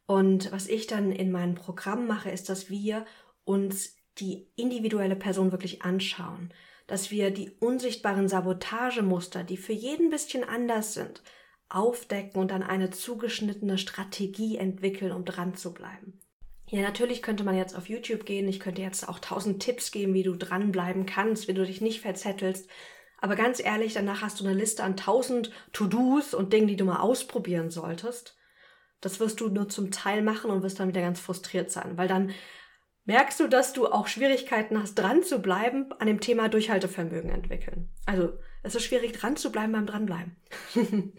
Und 0.07 0.51
was 0.51 0.67
ich 0.67 0.89
dann 0.89 1.13
in 1.13 1.31
meinem 1.31 1.55
Programm 1.55 2.09
mache, 2.09 2.31
ist, 2.31 2.49
dass 2.49 2.71
wir 2.71 3.07
uns 3.45 3.95
die 4.19 4.49
individuelle 4.57 5.17
Person 5.17 5.53
wirklich 5.53 5.83
anschauen, 5.83 6.53
dass 6.87 7.11
wir 7.11 7.31
die 7.31 7.50
unsichtbaren 7.61 8.28
Sabotagemuster, 8.28 9.43
die 9.45 9.57
für 9.57 9.73
jeden 9.73 10.11
bisschen 10.11 10.45
anders 10.45 10.95
sind, 10.95 11.23
aufdecken 11.69 12.40
und 12.40 12.50
dann 12.50 12.62
eine 12.62 12.90
zugeschnittene 12.90 13.78
Strategie 13.78 14.57
entwickeln, 14.57 15.12
um 15.12 15.25
dran 15.25 15.55
zu 15.57 15.75
bleiben. 15.75 16.21
Ja, 16.69 16.83
natürlich 16.83 17.23
könnte 17.23 17.45
man 17.45 17.57
jetzt 17.57 17.76
auf 17.76 17.88
YouTube 17.88 18.25
gehen. 18.25 18.49
Ich 18.49 18.61
könnte 18.61 18.83
jetzt 18.83 19.09
auch 19.09 19.21
tausend 19.21 19.62
Tipps 19.62 19.93
geben, 19.93 20.14
wie 20.14 20.25
du 20.25 20.35
dranbleiben 20.35 21.07
kannst, 21.07 21.47
wie 21.47 21.55
du 21.55 21.64
dich 21.64 21.81
nicht 21.81 22.00
verzettelst. 22.00 22.69
Aber 23.19 23.37
ganz 23.37 23.61
ehrlich, 23.61 23.95
danach 23.95 24.23
hast 24.23 24.40
du 24.40 24.45
eine 24.45 24.55
Liste 24.55 24.83
an 24.83 24.97
tausend 24.97 25.50
To-Dos 25.73 26.35
und 26.35 26.52
Dingen, 26.52 26.66
die 26.66 26.76
du 26.76 26.85
mal 26.85 27.00
ausprobieren 27.00 27.71
solltest. 27.71 28.37
Das 29.00 29.21
wirst 29.21 29.40
du 29.40 29.49
nur 29.49 29.69
zum 29.69 29.90
Teil 29.90 30.23
machen 30.23 30.50
und 30.50 30.62
wirst 30.62 30.81
dann 30.81 30.88
wieder 30.88 31.02
ganz 31.02 31.21
frustriert 31.21 31.71
sein, 31.71 31.97
weil 31.97 32.09
dann 32.09 32.33
merkst 33.07 33.41
du, 33.41 33.49
dass 33.49 33.73
du 33.73 33.87
auch 33.87 34.07
Schwierigkeiten 34.07 34.81
hast, 34.81 34.95
dran 34.95 35.23
zu 35.23 35.41
bleiben, 35.41 35.93
an 35.99 36.07
dem 36.07 36.21
Thema 36.21 36.49
Durchhaltevermögen 36.49 37.31
entwickeln. 37.31 37.89
Also, 38.05 38.39
es 38.63 38.75
ist 38.75 38.85
schwierig, 38.85 39.13
dran 39.13 39.37
zu 39.37 39.51
bleiben 39.51 39.73
beim 39.73 39.87
Dranbleiben. 39.87 40.37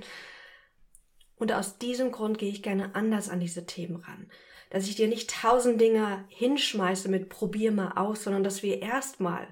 und 1.38 1.52
aus 1.52 1.78
diesem 1.80 2.12
Grund 2.12 2.38
gehe 2.38 2.50
ich 2.50 2.62
gerne 2.62 2.94
anders 2.94 3.30
an 3.30 3.40
diese 3.40 3.66
Themen 3.66 3.98
ran 3.98 4.30
dass 4.70 4.88
ich 4.88 4.96
dir 4.96 5.08
nicht 5.08 5.30
tausend 5.30 5.80
Dinge 5.80 6.26
hinschmeiße 6.30 7.10
mit 7.10 7.30
probier 7.30 7.72
mal 7.72 7.94
aus, 7.94 8.24
sondern 8.24 8.44
dass 8.44 8.64
wir 8.64 8.82
erstmal 8.82 9.48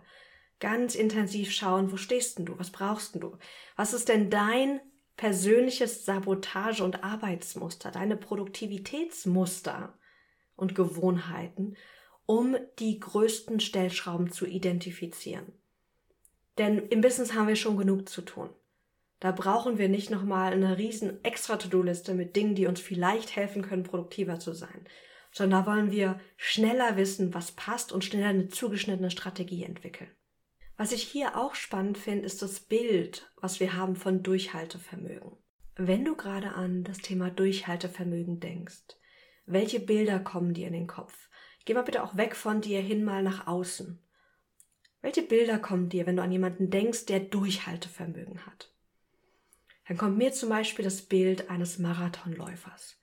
ganz 0.59 0.95
intensiv 0.95 1.51
schauen, 1.51 1.91
wo 1.91 1.97
stehst 1.97 2.37
denn 2.37 2.45
du? 2.45 2.57
Was 2.59 2.71
brauchst 2.71 3.13
denn 3.13 3.21
du? 3.21 3.37
Was 3.75 3.93
ist 3.93 4.09
denn 4.09 4.29
dein 4.29 4.79
persönliches 5.17 6.05
Sabotage- 6.05 6.83
und 6.83 7.03
Arbeitsmuster, 7.03 7.91
deine 7.91 8.17
Produktivitätsmuster 8.17 9.97
und 10.55 10.75
Gewohnheiten, 10.75 11.75
um 12.25 12.57
die 12.79 12.99
größten 12.99 13.59
Stellschrauben 13.59 14.31
zu 14.31 14.45
identifizieren? 14.45 15.51
Denn 16.57 16.79
im 16.87 17.01
Business 17.01 17.33
haben 17.33 17.47
wir 17.47 17.55
schon 17.55 17.77
genug 17.77 18.07
zu 18.07 18.21
tun. 18.21 18.49
Da 19.19 19.31
brauchen 19.31 19.77
wir 19.77 19.89
nicht 19.89 20.09
nochmal 20.09 20.53
eine 20.53 20.77
riesen 20.77 21.23
extra 21.23 21.57
To-Do-Liste 21.57 22.13
mit 22.13 22.35
Dingen, 22.35 22.55
die 22.55 22.67
uns 22.67 22.79
vielleicht 22.79 23.35
helfen 23.35 23.61
können, 23.61 23.83
produktiver 23.83 24.39
zu 24.39 24.53
sein. 24.53 24.85
Sondern 25.31 25.65
da 25.65 25.71
wollen 25.71 25.91
wir 25.91 26.19
schneller 26.37 26.95
wissen, 26.97 27.33
was 27.33 27.51
passt 27.51 27.91
und 27.91 28.05
schneller 28.05 28.27
eine 28.27 28.47
zugeschnittene 28.47 29.11
Strategie 29.11 29.63
entwickeln. 29.63 30.09
Was 30.77 30.91
ich 30.91 31.03
hier 31.03 31.37
auch 31.37 31.55
spannend 31.55 31.97
finde, 31.97 32.25
ist 32.25 32.41
das 32.41 32.59
Bild, 32.59 33.31
was 33.39 33.59
wir 33.59 33.73
haben 33.73 33.95
von 33.95 34.23
Durchhaltevermögen. 34.23 35.31
Wenn 35.77 36.05
du 36.05 36.15
gerade 36.15 36.53
an 36.53 36.83
das 36.83 36.99
Thema 36.99 37.29
Durchhaltevermögen 37.29 38.39
denkst, 38.39 38.97
welche 39.45 39.79
Bilder 39.79 40.19
kommen 40.19 40.53
dir 40.53 40.67
in 40.67 40.73
den 40.73 40.87
Kopf? 40.87 41.29
Geh 41.65 41.73
mal 41.73 41.83
bitte 41.83 42.03
auch 42.03 42.15
weg 42.15 42.35
von 42.35 42.61
dir 42.61 42.79
hin 42.79 43.03
mal 43.03 43.23
nach 43.23 43.47
außen. 43.47 43.99
Welche 45.01 45.21
Bilder 45.21 45.59
kommen 45.59 45.89
dir, 45.89 46.05
wenn 46.05 46.15
du 46.15 46.23
an 46.23 46.31
jemanden 46.31 46.69
denkst, 46.69 47.05
der 47.05 47.19
Durchhaltevermögen 47.19 48.45
hat? 48.45 48.75
dann 49.87 49.97
kommt 49.97 50.17
mir 50.17 50.33
zum 50.33 50.49
Beispiel 50.49 50.83
das 50.83 51.01
Bild 51.01 51.49
eines 51.49 51.77
Marathonläufers, 51.77 52.97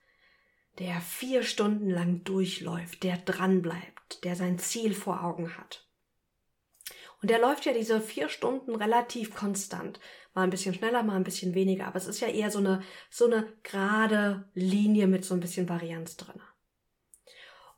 der 0.79 0.99
vier 1.01 1.43
Stunden 1.43 1.89
lang 1.89 2.23
durchläuft, 2.23 3.03
der 3.03 3.17
dranbleibt, 3.17 4.23
der 4.23 4.35
sein 4.35 4.59
Ziel 4.59 4.93
vor 4.93 5.23
Augen 5.23 5.57
hat. 5.57 5.87
Und 7.21 7.29
der 7.29 7.39
läuft 7.39 7.65
ja 7.65 7.73
diese 7.73 8.01
vier 8.01 8.27
Stunden 8.27 8.75
relativ 8.75 9.33
konstant. 9.33 10.01
Mal 10.33 10.43
ein 10.43 10.49
bisschen 10.49 10.73
schneller, 10.73 11.03
mal 11.03 11.15
ein 11.15 11.23
bisschen 11.23 11.53
weniger. 11.53 11.87
Aber 11.87 11.95
es 11.95 12.07
ist 12.07 12.19
ja 12.19 12.27
eher 12.27 12.51
so 12.51 12.59
eine, 12.59 12.83
so 13.09 13.27
eine 13.27 13.47
gerade 13.63 14.49
Linie 14.53 15.07
mit 15.07 15.23
so 15.23 15.33
ein 15.33 15.39
bisschen 15.39 15.69
Varianz 15.69 16.17
drin. 16.17 16.41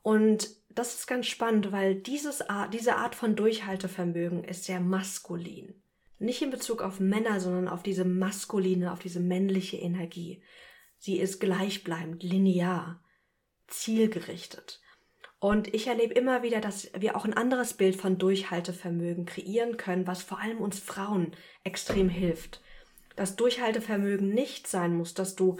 Und 0.06 0.50
das 0.68 0.94
ist 0.94 1.08
ganz 1.08 1.26
spannend, 1.26 1.72
weil 1.72 1.96
dieses, 1.96 2.44
diese 2.72 2.94
Art 2.94 3.16
von 3.16 3.34
Durchhaltevermögen 3.34 4.44
ist 4.44 4.62
sehr 4.62 4.78
maskulin. 4.78 5.74
Nicht 6.20 6.42
in 6.42 6.50
Bezug 6.50 6.80
auf 6.80 7.00
Männer, 7.00 7.40
sondern 7.40 7.66
auf 7.66 7.82
diese 7.82 8.04
maskuline, 8.04 8.92
auf 8.92 9.00
diese 9.00 9.18
männliche 9.18 9.78
Energie. 9.78 10.44
Sie 10.96 11.18
ist 11.18 11.40
gleichbleibend, 11.40 12.22
linear, 12.22 13.02
zielgerichtet. 13.66 14.80
Und 15.40 15.74
ich 15.74 15.88
erlebe 15.88 16.14
immer 16.14 16.44
wieder, 16.44 16.60
dass 16.60 16.88
wir 16.96 17.16
auch 17.16 17.24
ein 17.24 17.34
anderes 17.34 17.74
Bild 17.74 17.96
von 17.96 18.16
Durchhaltevermögen 18.16 19.26
kreieren 19.26 19.76
können, 19.76 20.06
was 20.06 20.22
vor 20.22 20.38
allem 20.38 20.58
uns 20.58 20.78
Frauen 20.78 21.32
extrem 21.64 22.08
hilft. 22.08 22.62
Das 23.16 23.34
Durchhaltevermögen 23.34 24.32
nicht 24.32 24.68
sein 24.68 24.96
muss, 24.96 25.14
dass 25.14 25.34
du, 25.34 25.56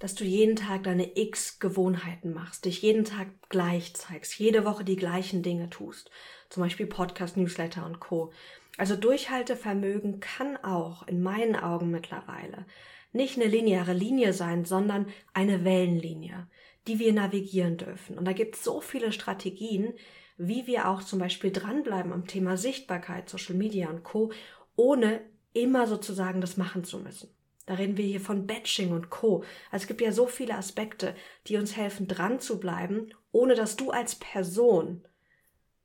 dass 0.00 0.14
du 0.16 0.24
jeden 0.24 0.56
Tag 0.56 0.82
deine 0.82 1.16
X 1.16 1.60
Gewohnheiten 1.60 2.32
machst, 2.32 2.64
dich 2.64 2.82
jeden 2.82 3.04
Tag 3.04 3.28
gleich 3.48 3.94
zeigst, 3.94 4.38
jede 4.38 4.64
Woche 4.64 4.82
die 4.82 4.96
gleichen 4.96 5.42
Dinge 5.42 5.70
tust. 5.70 6.10
Zum 6.48 6.62
Beispiel 6.62 6.86
Podcast, 6.86 7.36
Newsletter 7.36 7.86
und 7.86 8.00
Co. 8.00 8.32
Also 8.78 8.96
Durchhaltevermögen 8.96 10.18
kann 10.18 10.56
auch 10.56 11.06
in 11.06 11.22
meinen 11.22 11.54
Augen 11.54 11.90
mittlerweile 11.90 12.66
nicht 13.12 13.36
eine 13.36 13.46
lineare 13.46 13.92
Linie 13.92 14.32
sein, 14.32 14.64
sondern 14.64 15.06
eine 15.34 15.64
Wellenlinie, 15.64 16.46
die 16.86 16.98
wir 16.98 17.12
navigieren 17.12 17.76
dürfen. 17.76 18.16
Und 18.16 18.24
da 18.24 18.32
gibt 18.32 18.54
es 18.54 18.64
so 18.64 18.80
viele 18.80 19.12
Strategien, 19.12 19.92
wie 20.38 20.66
wir 20.66 20.88
auch 20.88 21.02
zum 21.02 21.18
Beispiel 21.18 21.52
dranbleiben 21.52 22.12
am 22.12 22.26
Thema 22.26 22.56
Sichtbarkeit, 22.56 23.28
Social 23.28 23.56
Media 23.56 23.90
und 23.90 24.02
Co., 24.04 24.32
ohne 24.76 25.20
immer 25.52 25.86
sozusagen 25.86 26.40
das 26.40 26.56
machen 26.56 26.84
zu 26.84 27.00
müssen. 27.00 27.28
Da 27.66 27.74
reden 27.74 27.96
wir 27.96 28.04
hier 28.04 28.20
von 28.20 28.46
Batching 28.46 28.92
und 28.92 29.10
Co. 29.10 29.44
Also 29.70 29.84
es 29.84 29.86
gibt 29.86 30.00
ja 30.00 30.12
so 30.12 30.26
viele 30.26 30.56
Aspekte, 30.56 31.14
die 31.46 31.56
uns 31.56 31.76
helfen, 31.76 32.08
dran 32.08 32.40
zu 32.40 32.58
bleiben, 32.58 33.12
ohne 33.32 33.54
dass 33.54 33.76
du 33.76 33.90
als 33.90 34.16
Person 34.16 35.06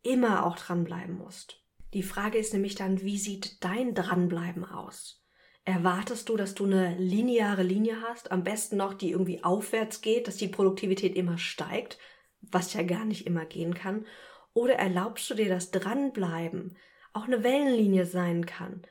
immer 0.01 0.45
auch 0.45 0.55
dranbleiben 0.55 1.17
musst. 1.17 1.61
Die 1.93 2.03
Frage 2.03 2.37
ist 2.37 2.53
nämlich 2.53 2.75
dann, 2.75 3.01
wie 3.01 3.17
sieht 3.17 3.63
dein 3.63 3.93
Dranbleiben 3.93 4.65
aus? 4.65 5.23
Erwartest 5.63 6.29
du, 6.29 6.37
dass 6.37 6.53
du 6.53 6.65
eine 6.65 6.95
lineare 6.97 7.63
Linie 7.63 8.01
hast, 8.01 8.31
am 8.31 8.43
besten 8.43 8.77
noch, 8.77 8.93
die 8.93 9.11
irgendwie 9.11 9.43
aufwärts 9.43 10.01
geht, 10.01 10.27
dass 10.27 10.37
die 10.37 10.47
Produktivität 10.47 11.15
immer 11.15 11.37
steigt, 11.37 11.97
was 12.41 12.73
ja 12.73 12.83
gar 12.83 13.05
nicht 13.05 13.25
immer 13.25 13.45
gehen 13.45 13.73
kann? 13.73 14.05
Oder 14.53 14.75
erlaubst 14.75 15.29
du 15.29 15.33
dir, 15.33 15.49
dass 15.49 15.71
Dranbleiben 15.71 16.77
auch 17.13 17.25
eine 17.25 17.43
Wellenlinie 17.43 18.05
sein 18.05 18.45
kann, 18.45 18.83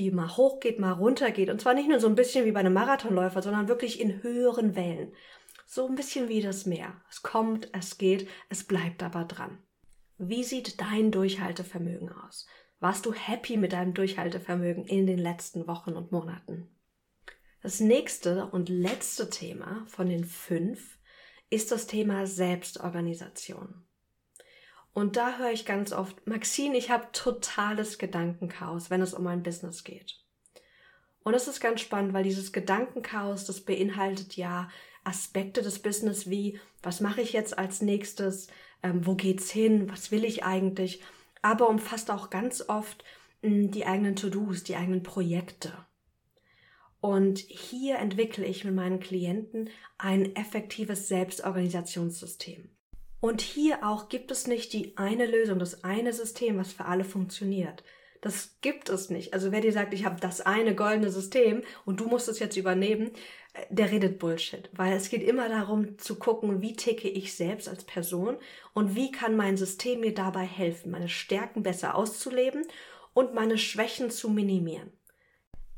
die 0.00 0.10
mal 0.10 0.36
hochgeht, 0.36 0.78
mal 0.78 0.92
runtergeht, 0.92 1.50
und 1.50 1.60
zwar 1.60 1.74
nicht 1.74 1.88
nur 1.88 2.00
so 2.00 2.08
ein 2.08 2.14
bisschen 2.14 2.46
wie 2.46 2.52
bei 2.52 2.60
einem 2.60 2.72
Marathonläufer, 2.72 3.42
sondern 3.42 3.68
wirklich 3.68 4.00
in 4.00 4.22
höheren 4.22 4.74
Wellen. 4.74 5.12
So 5.66 5.86
ein 5.86 5.94
bisschen 5.94 6.28
wie 6.28 6.40
das 6.40 6.66
Meer. 6.66 7.00
Es 7.10 7.22
kommt, 7.22 7.68
es 7.72 7.98
geht, 7.98 8.28
es 8.48 8.64
bleibt 8.64 9.02
aber 9.02 9.24
dran. 9.24 9.58
Wie 10.18 10.42
sieht 10.42 10.80
dein 10.80 11.12
Durchhaltevermögen 11.12 12.10
aus? 12.10 12.46
Warst 12.80 13.04
du 13.04 13.12
happy 13.12 13.56
mit 13.58 13.72
deinem 13.72 13.94
Durchhaltevermögen 13.94 14.86
in 14.86 15.06
den 15.06 15.18
letzten 15.18 15.66
Wochen 15.66 15.92
und 15.92 16.12
Monaten? 16.12 16.74
Das 17.62 17.78
nächste 17.78 18.46
und 18.46 18.70
letzte 18.70 19.28
Thema 19.28 19.84
von 19.86 20.08
den 20.08 20.24
fünf 20.24 20.98
ist 21.50 21.72
das 21.72 21.86
Thema 21.86 22.26
Selbstorganisation. 22.26 23.84
Und 24.92 25.16
da 25.16 25.38
höre 25.38 25.52
ich 25.52 25.66
ganz 25.66 25.92
oft, 25.92 26.26
Maxine, 26.26 26.76
ich 26.76 26.90
habe 26.90 27.08
totales 27.12 27.98
Gedankenchaos, 27.98 28.90
wenn 28.90 29.02
es 29.02 29.14
um 29.14 29.24
mein 29.24 29.42
Business 29.42 29.84
geht. 29.84 30.16
Und 31.22 31.34
es 31.34 31.48
ist 31.48 31.60
ganz 31.60 31.80
spannend, 31.80 32.12
weil 32.12 32.24
dieses 32.24 32.52
Gedankenchaos, 32.52 33.44
das 33.44 33.60
beinhaltet 33.60 34.36
ja 34.36 34.68
Aspekte 35.04 35.62
des 35.62 35.80
Business 35.80 36.28
wie, 36.28 36.58
was 36.82 37.00
mache 37.00 37.20
ich 37.20 37.32
jetzt 37.32 37.58
als 37.58 37.82
nächstes, 37.82 38.48
ähm, 38.82 39.06
wo 39.06 39.14
geht's 39.14 39.50
hin, 39.50 39.88
was 39.90 40.10
will 40.10 40.24
ich 40.24 40.44
eigentlich, 40.44 41.02
aber 41.42 41.68
umfasst 41.68 42.10
auch 42.10 42.30
ganz 42.30 42.68
oft 42.68 43.04
mh, 43.42 43.50
hm, 43.50 43.70
die 43.70 43.86
eigenen 43.86 44.16
To-Dos, 44.16 44.64
die 44.64 44.76
eigenen 44.76 45.02
Projekte. 45.02 45.72
Und 47.00 47.38
hier 47.38 47.98
entwickle 47.98 48.44
ich 48.44 48.64
mit 48.64 48.74
meinen 48.74 49.00
Klienten 49.00 49.70
ein 49.96 50.36
effektives 50.36 51.08
Selbstorganisationssystem. 51.08 52.68
Und 53.20 53.42
hier 53.42 53.86
auch 53.86 54.08
gibt 54.08 54.30
es 54.30 54.46
nicht 54.46 54.72
die 54.72 54.96
eine 54.96 55.26
Lösung, 55.26 55.58
das 55.58 55.84
eine 55.84 56.12
System, 56.12 56.58
was 56.58 56.72
für 56.72 56.86
alle 56.86 57.04
funktioniert. 57.04 57.84
Das 58.20 58.56
gibt 58.60 58.88
es 58.88 59.08
nicht. 59.08 59.32
Also 59.32 59.50
wer 59.50 59.60
dir 59.60 59.72
sagt, 59.72 59.94
ich 59.94 60.04
habe 60.04 60.20
das 60.20 60.40
eine 60.40 60.74
goldene 60.74 61.10
System 61.10 61.62
und 61.86 62.00
du 62.00 62.06
musst 62.06 62.28
es 62.28 62.38
jetzt 62.38 62.56
übernehmen, 62.56 63.12
der 63.70 63.90
redet 63.90 64.18
Bullshit, 64.18 64.68
weil 64.72 64.92
es 64.92 65.08
geht 65.08 65.22
immer 65.22 65.48
darum 65.48 65.98
zu 65.98 66.16
gucken, 66.16 66.60
wie 66.60 66.74
ticke 66.74 67.08
ich 67.08 67.34
selbst 67.34 67.68
als 67.68 67.84
Person 67.84 68.36
und 68.74 68.94
wie 68.94 69.10
kann 69.10 69.36
mein 69.36 69.56
System 69.56 70.00
mir 70.00 70.14
dabei 70.14 70.44
helfen, 70.44 70.90
meine 70.90 71.08
Stärken 71.08 71.62
besser 71.62 71.94
auszuleben 71.94 72.64
und 73.12 73.34
meine 73.34 73.58
Schwächen 73.58 74.10
zu 74.10 74.28
minimieren. 74.28 74.92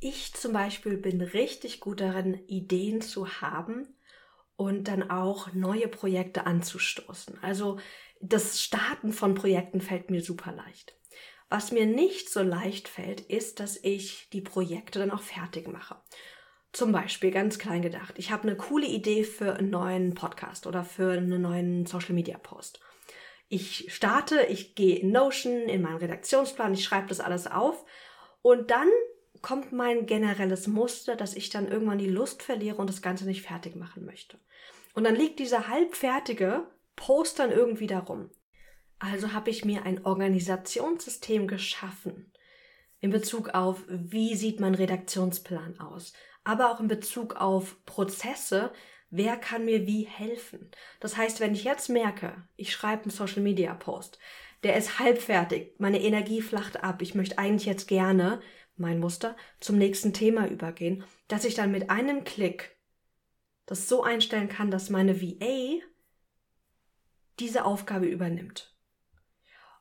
Ich 0.01 0.35
zum 0.35 0.53
Beispiel 0.53 0.97
bin 0.97 1.21
richtig 1.21 1.81
gut 1.81 2.01
darin, 2.01 2.41
Ideen 2.49 3.01
zu 3.01 3.41
haben 3.41 3.87
und 4.57 4.89
dann 4.89 5.11
auch 5.11 5.53
neue 5.53 5.89
Projekte 5.89 6.47
anzustoßen. 6.47 7.39
Also 7.43 7.79
das 8.21 8.63
Starten 8.63 9.13
von 9.13 9.35
Projekten 9.35 9.81
fällt 9.81 10.11
mir 10.11 10.23
super 10.23 10.53
leicht 10.53 10.95
Was 11.49 11.73
mir 11.73 11.87
nicht 11.87 12.31
so 12.31 12.43
leicht 12.43 12.89
fällt, 12.89 13.21
ist, 13.21 13.61
dass 13.61 13.77
ich 13.83 14.29
die 14.33 14.41
Projekte 14.41 15.01
dann 15.01 15.11
auch 15.11 15.23
fertig 15.23 15.69
mache. 15.69 15.97
Zum 16.73 16.93
Beispiel 16.93 17.31
ganz 17.31 17.59
klein 17.59 17.83
gedacht. 17.83 18.15
Ich 18.17 18.31
habe 18.31 18.45
eine 18.45 18.57
coole 18.57 18.87
Idee 18.87 19.25
für 19.25 19.57
einen 19.57 19.69
neuen 19.69 20.15
Podcast 20.15 20.67
oder 20.67 20.85
für 20.85 21.13
einen 21.13 21.43
neuen 21.43 21.85
Social 21.85 22.15
Media 22.15 22.39
Post. 22.39 22.81
Ich 23.49 23.93
starte, 23.93 24.45
ich 24.45 24.75
gehe 24.75 24.97
in 24.97 25.11
Notion, 25.11 25.69
in 25.69 25.83
meinen 25.83 25.99
Redaktionsplan, 25.99 26.73
ich 26.73 26.85
schreibe 26.85 27.09
das 27.09 27.21
alles 27.21 27.47
auf 27.47 27.85
und 28.41 28.71
dann 28.71 28.89
kommt 29.43 29.73
mein 29.73 30.07
generelles 30.07 30.67
Muster, 30.67 31.17
dass 31.17 31.35
ich 31.35 31.51
dann 31.51 31.69
irgendwann 31.69 31.99
die 31.99 32.09
Lust 32.09 32.43
verliere 32.43 32.77
und 32.77 32.89
das 32.89 33.03
Ganze 33.03 33.27
nicht 33.27 33.43
fertig 33.43 33.77
machen 33.77 34.05
möchte. 34.05 34.39
Und 34.95 35.05
dann 35.05 35.17
liegt 35.17 35.39
dieser 35.39 35.69
halbfertige 35.69 36.67
Post 36.97 37.39
dann 37.39 37.51
irgendwie 37.51 37.87
darum. 37.87 38.31
Also 38.99 39.33
habe 39.33 39.51
ich 39.51 39.65
mir 39.65 39.85
ein 39.85 40.05
Organisationssystem 40.07 41.49
geschaffen 41.49 42.33
in 43.01 43.11
Bezug 43.11 43.49
auf, 43.49 43.83
wie 43.89 44.37
sieht 44.37 44.61
mein 44.61 44.77
Redaktionsplan 44.77 45.81
aus, 45.81 46.13
aber 46.45 46.71
auch 46.71 46.79
in 46.79 46.87
Bezug 46.87 47.35
auf 47.35 47.85
Prozesse, 47.85 48.73
wer 49.11 49.37
kann 49.37 49.65
mir 49.65 49.89
wie 49.89 50.05
helfen. 50.05 50.71
Das 51.01 51.17
heißt, 51.17 51.41
wenn 51.41 51.53
ich 51.53 51.65
jetzt 51.65 51.89
merke, 51.89 52.47
ich 52.57 52.73
schreibe 52.73 53.03
einen 53.03 53.11
Social 53.11 53.43
Media 53.43 53.75
Post, 53.75 54.21
der 54.63 54.77
ist 54.77 55.01
halbfertig, 55.01 55.75
meine 55.79 56.01
Energie 56.01 56.41
flacht 56.41 56.85
ab, 56.85 57.03
ich 57.03 57.17
möchte 57.17 57.39
eigentlich 57.39 57.67
jetzt 57.67 57.89
gerne 57.89 58.41
mein 58.83 58.99
Muster 58.99 59.35
zum 59.61 59.79
nächsten 59.79 60.13
Thema 60.13 60.47
übergehen, 60.47 61.05
dass 61.29 61.47
ich 61.47 61.55
dann 61.55 61.73
mit 61.73 61.89
einem 61.89 62.25
Klick 62.25 62.77
das 63.65 63.89
so 63.89 64.03
einstellen 64.03 64.51
kann, 64.51 64.71
dass 64.71 64.91
meine 64.91 65.23
VA 65.23 65.81
diese 67.39 67.65
Aufgabe 67.65 68.07
übernimmt. 68.07 68.77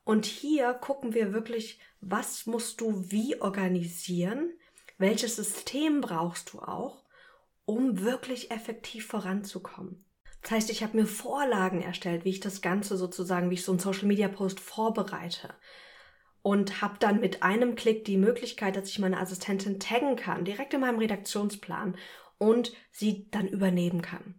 Und 0.03 0.25
hier 0.25 0.73
gucken 0.73 1.13
wir 1.13 1.33
wirklich, 1.33 1.79
was 1.99 2.45
musst 2.45 2.81
du 2.81 3.11
wie 3.11 3.39
organisieren, 3.41 4.53
welches 4.97 5.35
System 5.35 6.01
brauchst 6.01 6.53
du 6.53 6.59
auch, 6.59 7.03
um 7.65 8.01
wirklich 8.01 8.51
effektiv 8.51 9.07
voranzukommen. 9.07 10.05
Das 10.41 10.51
heißt, 10.51 10.69
ich 10.71 10.81
habe 10.83 10.97
mir 10.97 11.05
Vorlagen 11.05 11.81
erstellt, 11.81 12.25
wie 12.25 12.29
ich 12.29 12.39
das 12.39 12.61
Ganze 12.61 12.97
sozusagen, 12.97 13.49
wie 13.49 13.55
ich 13.55 13.63
so 13.63 13.71
einen 13.71 13.79
Social 13.79 14.07
Media 14.07 14.27
Post 14.27 14.59
vorbereite. 14.59 15.53
Und 16.43 16.81
habe 16.81 16.95
dann 16.99 17.19
mit 17.19 17.43
einem 17.43 17.75
Klick 17.75 18.03
die 18.05 18.17
Möglichkeit, 18.17 18.75
dass 18.75 18.89
ich 18.89 18.99
meine 18.99 19.19
Assistentin 19.19 19.79
taggen 19.79 20.15
kann, 20.15 20.43
direkt 20.43 20.73
in 20.73 20.81
meinem 20.81 20.97
Redaktionsplan 20.97 21.95
und 22.39 22.73
sie 22.91 23.27
dann 23.29 23.47
übernehmen 23.47 24.01
kann. 24.01 24.35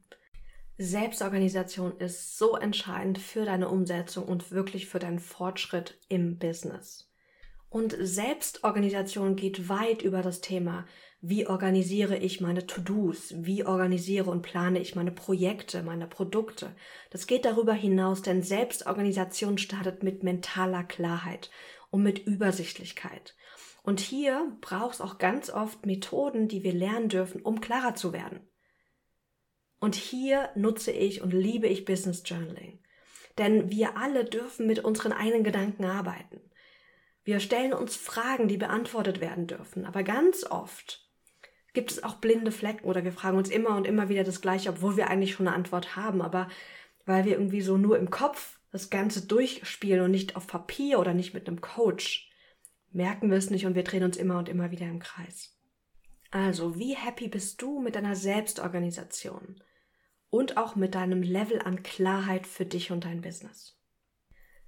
Selbstorganisation 0.78 1.96
ist 1.98 2.36
so 2.36 2.56
entscheidend 2.56 3.18
für 3.18 3.44
deine 3.44 3.68
Umsetzung 3.68 4.24
und 4.24 4.50
wirklich 4.50 4.88
für 4.88 4.98
deinen 4.98 5.20
Fortschritt 5.20 5.98
im 6.08 6.38
Business. 6.38 7.08
Und 7.68 7.96
Selbstorganisation 7.98 9.36
geht 9.36 9.68
weit 9.68 10.02
über 10.02 10.22
das 10.22 10.40
Thema, 10.40 10.84
wie 11.20 11.46
organisiere 11.46 12.18
ich 12.18 12.40
meine 12.40 12.66
To-Dos, 12.66 13.32
wie 13.36 13.64
organisiere 13.64 14.28
und 14.28 14.42
plane 14.42 14.80
ich 14.80 14.96
meine 14.96 15.12
Projekte, 15.12 15.82
meine 15.82 16.08
Produkte. 16.08 16.74
Das 17.10 17.28
geht 17.28 17.44
darüber 17.44 17.72
hinaus, 17.72 18.22
denn 18.22 18.42
Selbstorganisation 18.42 19.56
startet 19.56 20.02
mit 20.02 20.24
mentaler 20.24 20.82
Klarheit 20.82 21.50
und 21.92 22.02
mit 22.02 22.26
Übersichtlichkeit. 22.26 23.36
Und 23.82 24.00
hier 24.00 24.56
braucht 24.60 24.94
es 24.94 25.00
auch 25.00 25.18
ganz 25.18 25.50
oft 25.50 25.86
Methoden, 25.86 26.48
die 26.48 26.64
wir 26.64 26.72
lernen 26.72 27.08
dürfen, 27.08 27.42
um 27.42 27.60
klarer 27.60 27.94
zu 27.94 28.12
werden. 28.12 28.40
Und 29.78 29.94
hier 29.94 30.50
nutze 30.54 30.90
ich 30.90 31.22
und 31.22 31.32
liebe 31.32 31.66
ich 31.66 31.84
Business 31.84 32.22
Journaling. 32.24 32.80
Denn 33.38 33.70
wir 33.70 33.96
alle 33.96 34.24
dürfen 34.24 34.66
mit 34.66 34.84
unseren 34.84 35.12
eigenen 35.12 35.44
Gedanken 35.44 35.84
arbeiten. 35.84 36.40
Wir 37.24 37.40
stellen 37.40 37.72
uns 37.72 37.96
Fragen, 37.96 38.48
die 38.48 38.56
beantwortet 38.56 39.20
werden 39.20 39.46
dürfen. 39.46 39.84
Aber 39.84 40.02
ganz 40.02 40.44
oft 40.44 41.08
gibt 41.74 41.90
es 41.90 42.04
auch 42.04 42.16
blinde 42.16 42.52
Flecken 42.52 42.86
oder 42.86 43.04
wir 43.04 43.12
fragen 43.12 43.38
uns 43.38 43.50
immer 43.50 43.76
und 43.76 43.86
immer 43.86 44.08
wieder 44.08 44.24
das 44.24 44.40
Gleiche, 44.40 44.70
obwohl 44.70 44.96
wir 44.96 45.08
eigentlich 45.08 45.32
schon 45.32 45.46
eine 45.46 45.56
Antwort 45.56 45.94
haben. 45.94 46.22
Aber 46.22 46.48
weil 47.04 47.24
wir 47.24 47.32
irgendwie 47.32 47.60
so 47.60 47.76
nur 47.76 47.98
im 47.98 48.10
Kopf 48.10 48.60
das 48.72 48.90
Ganze 48.90 49.26
durchspielen 49.26 50.02
und 50.02 50.10
nicht 50.10 50.34
auf 50.34 50.46
Papier 50.48 50.98
oder 50.98 51.14
nicht 51.14 51.34
mit 51.34 51.46
einem 51.46 51.60
Coach, 51.60 52.30
merken 52.90 53.30
wir 53.30 53.38
es 53.38 53.50
nicht 53.50 53.66
und 53.66 53.74
wir 53.74 53.84
drehen 53.84 54.04
uns 54.04 54.16
immer 54.16 54.38
und 54.38 54.48
immer 54.48 54.70
wieder 54.70 54.86
im 54.86 54.98
Kreis. 54.98 55.56
Also, 56.30 56.78
wie 56.78 56.96
happy 56.96 57.28
bist 57.28 57.62
du 57.62 57.80
mit 57.80 57.94
deiner 57.94 58.16
Selbstorganisation? 58.16 59.62
und 60.32 60.56
auch 60.56 60.76
mit 60.76 60.94
deinem 60.94 61.22
Level 61.22 61.60
an 61.60 61.82
Klarheit 61.82 62.46
für 62.46 62.64
dich 62.64 62.90
und 62.90 63.04
dein 63.04 63.20
Business. 63.20 63.78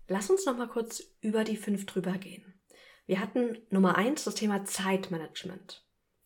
Lass 0.07 0.29
uns 0.29 0.45
noch 0.45 0.57
mal 0.59 0.69
kurz 0.69 1.03
über 1.23 1.43
die 1.43 1.57
fünf 1.57 1.87
drüber 1.87 2.13
gehen. 2.13 2.61
Wir 3.07 3.19
hatten 3.19 3.57
Nummer 3.71 3.97
eins 3.97 4.25
das 4.25 4.35
Thema 4.35 4.67
Zeitmanagement. 4.67 5.83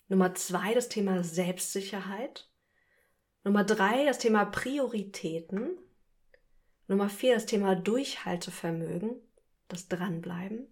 Nummer 0.09 0.35
zwei 0.35 0.75
das 0.75 0.89
Thema 0.89 1.23
Selbstsicherheit. 1.23 2.51
Nummer 3.45 3.63
drei 3.63 4.05
das 4.07 4.19
Thema 4.19 4.45
Prioritäten. 4.45 5.79
Nummer 6.89 7.09
vier 7.09 7.35
das 7.35 7.47
Thema 7.47 7.77
Durchhaltevermögen, 7.77 9.21
das 9.69 9.89
Dranbleiben. 9.89 10.67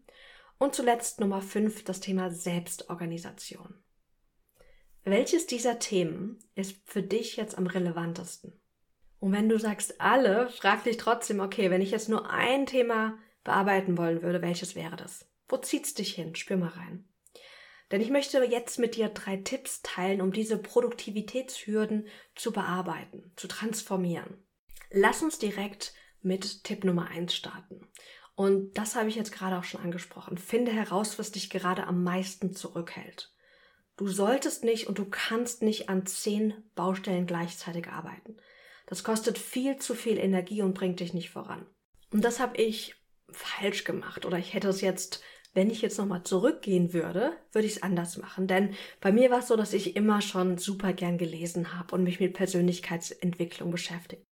Und 0.58 0.74
zuletzt 0.74 1.20
Nummer 1.20 1.42
fünf 1.42 1.84
das 1.84 2.00
Thema 2.00 2.30
Selbstorganisation. 2.30 3.74
Welches 5.04 5.46
dieser 5.46 5.78
Themen 5.78 6.38
ist 6.54 6.80
für 6.84 7.02
dich 7.02 7.36
jetzt 7.36 7.58
am 7.58 7.66
relevantesten? 7.66 8.58
Und 9.20 9.32
wenn 9.32 9.48
du 9.48 9.58
sagst 9.58 10.00
alle, 10.00 10.48
frag 10.48 10.84
dich 10.84 10.96
trotzdem, 10.96 11.40
okay, 11.40 11.70
wenn 11.70 11.82
ich 11.82 11.90
jetzt 11.90 12.08
nur 12.08 12.30
ein 12.30 12.66
Thema 12.66 13.18
bearbeiten 13.44 13.98
wollen 13.98 14.22
würde, 14.22 14.42
welches 14.42 14.74
wäre 14.74 14.96
das? 14.96 15.30
Wo 15.48 15.58
zieht's 15.58 15.94
dich 15.94 16.14
hin? 16.14 16.34
Spür 16.34 16.56
mal 16.56 16.70
rein. 16.70 17.06
Denn 17.92 18.00
ich 18.00 18.10
möchte 18.10 18.42
jetzt 18.42 18.78
mit 18.78 18.96
dir 18.96 19.08
drei 19.08 19.36
Tipps 19.36 19.82
teilen, 19.82 20.20
um 20.20 20.32
diese 20.32 20.58
Produktivitätshürden 20.58 22.08
zu 22.34 22.50
bearbeiten, 22.50 23.32
zu 23.36 23.46
transformieren. 23.46 24.44
Lass 24.90 25.22
uns 25.22 25.38
direkt 25.38 25.92
mit 26.22 26.64
Tipp 26.64 26.84
Nummer 26.84 27.08
eins 27.08 27.34
starten. 27.34 27.86
Und 28.34 28.76
das 28.76 28.96
habe 28.96 29.08
ich 29.08 29.16
jetzt 29.16 29.32
gerade 29.32 29.56
auch 29.58 29.64
schon 29.64 29.80
angesprochen. 29.80 30.36
Finde 30.36 30.70
heraus, 30.70 31.18
was 31.18 31.32
dich 31.32 31.48
gerade 31.48 31.86
am 31.86 32.04
meisten 32.04 32.52
zurückhält. 32.54 33.32
Du 33.96 34.08
solltest 34.08 34.62
nicht 34.62 34.88
und 34.88 34.98
du 34.98 35.06
kannst 35.06 35.62
nicht 35.62 35.88
an 35.88 36.04
zehn 36.04 36.52
Baustellen 36.74 37.26
gleichzeitig 37.26 37.88
arbeiten. 37.88 38.36
Das 38.86 39.02
kostet 39.02 39.38
viel 39.38 39.78
zu 39.78 39.94
viel 39.94 40.18
Energie 40.18 40.60
und 40.60 40.74
bringt 40.74 41.00
dich 41.00 41.14
nicht 41.14 41.30
voran. 41.30 41.66
Und 42.12 42.24
das 42.24 42.38
habe 42.38 42.58
ich 42.58 42.94
falsch 43.30 43.84
gemacht 43.84 44.26
oder 44.26 44.38
ich 44.38 44.52
hätte 44.52 44.68
es 44.68 44.82
jetzt, 44.82 45.22
wenn 45.54 45.70
ich 45.70 45.80
jetzt 45.80 45.98
nochmal 45.98 46.22
zurückgehen 46.22 46.92
würde, 46.92 47.32
würde 47.52 47.66
ich 47.66 47.76
es 47.76 47.82
anders 47.82 48.18
machen. 48.18 48.46
Denn 48.46 48.74
bei 49.00 49.12
mir 49.12 49.30
war 49.30 49.38
es 49.38 49.48
so, 49.48 49.56
dass 49.56 49.72
ich 49.72 49.96
immer 49.96 50.20
schon 50.20 50.58
super 50.58 50.92
gern 50.92 51.16
gelesen 51.16 51.76
habe 51.76 51.94
und 51.94 52.04
mich 52.04 52.20
mit 52.20 52.34
Persönlichkeitsentwicklung 52.34 53.70
beschäftigt. 53.70 54.26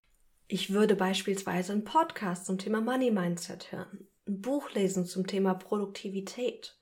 Ich 0.47 0.73
würde 0.73 0.95
beispielsweise 0.95 1.73
einen 1.73 1.85
Podcast 1.85 2.45
zum 2.45 2.59
Thema 2.59 2.83
Money 2.83 3.11
Mindset 3.11 3.73
hören, 3.73 4.07
ein 4.29 4.43
Buch 4.43 4.71
lesen 4.73 5.07
zum 5.07 5.27
Thema 5.27 5.55
Produktivität 5.55 6.79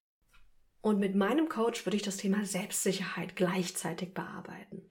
und 0.81 0.99
mit 0.99 1.15
meinem 1.15 1.49
Coach 1.49 1.87
würde 1.87 1.97
ich 1.97 2.03
das 2.03 2.17
Thema 2.17 2.45
Selbstsicherheit 2.45 3.37
gleichzeitig 3.37 4.15
bearbeiten. 4.15 4.91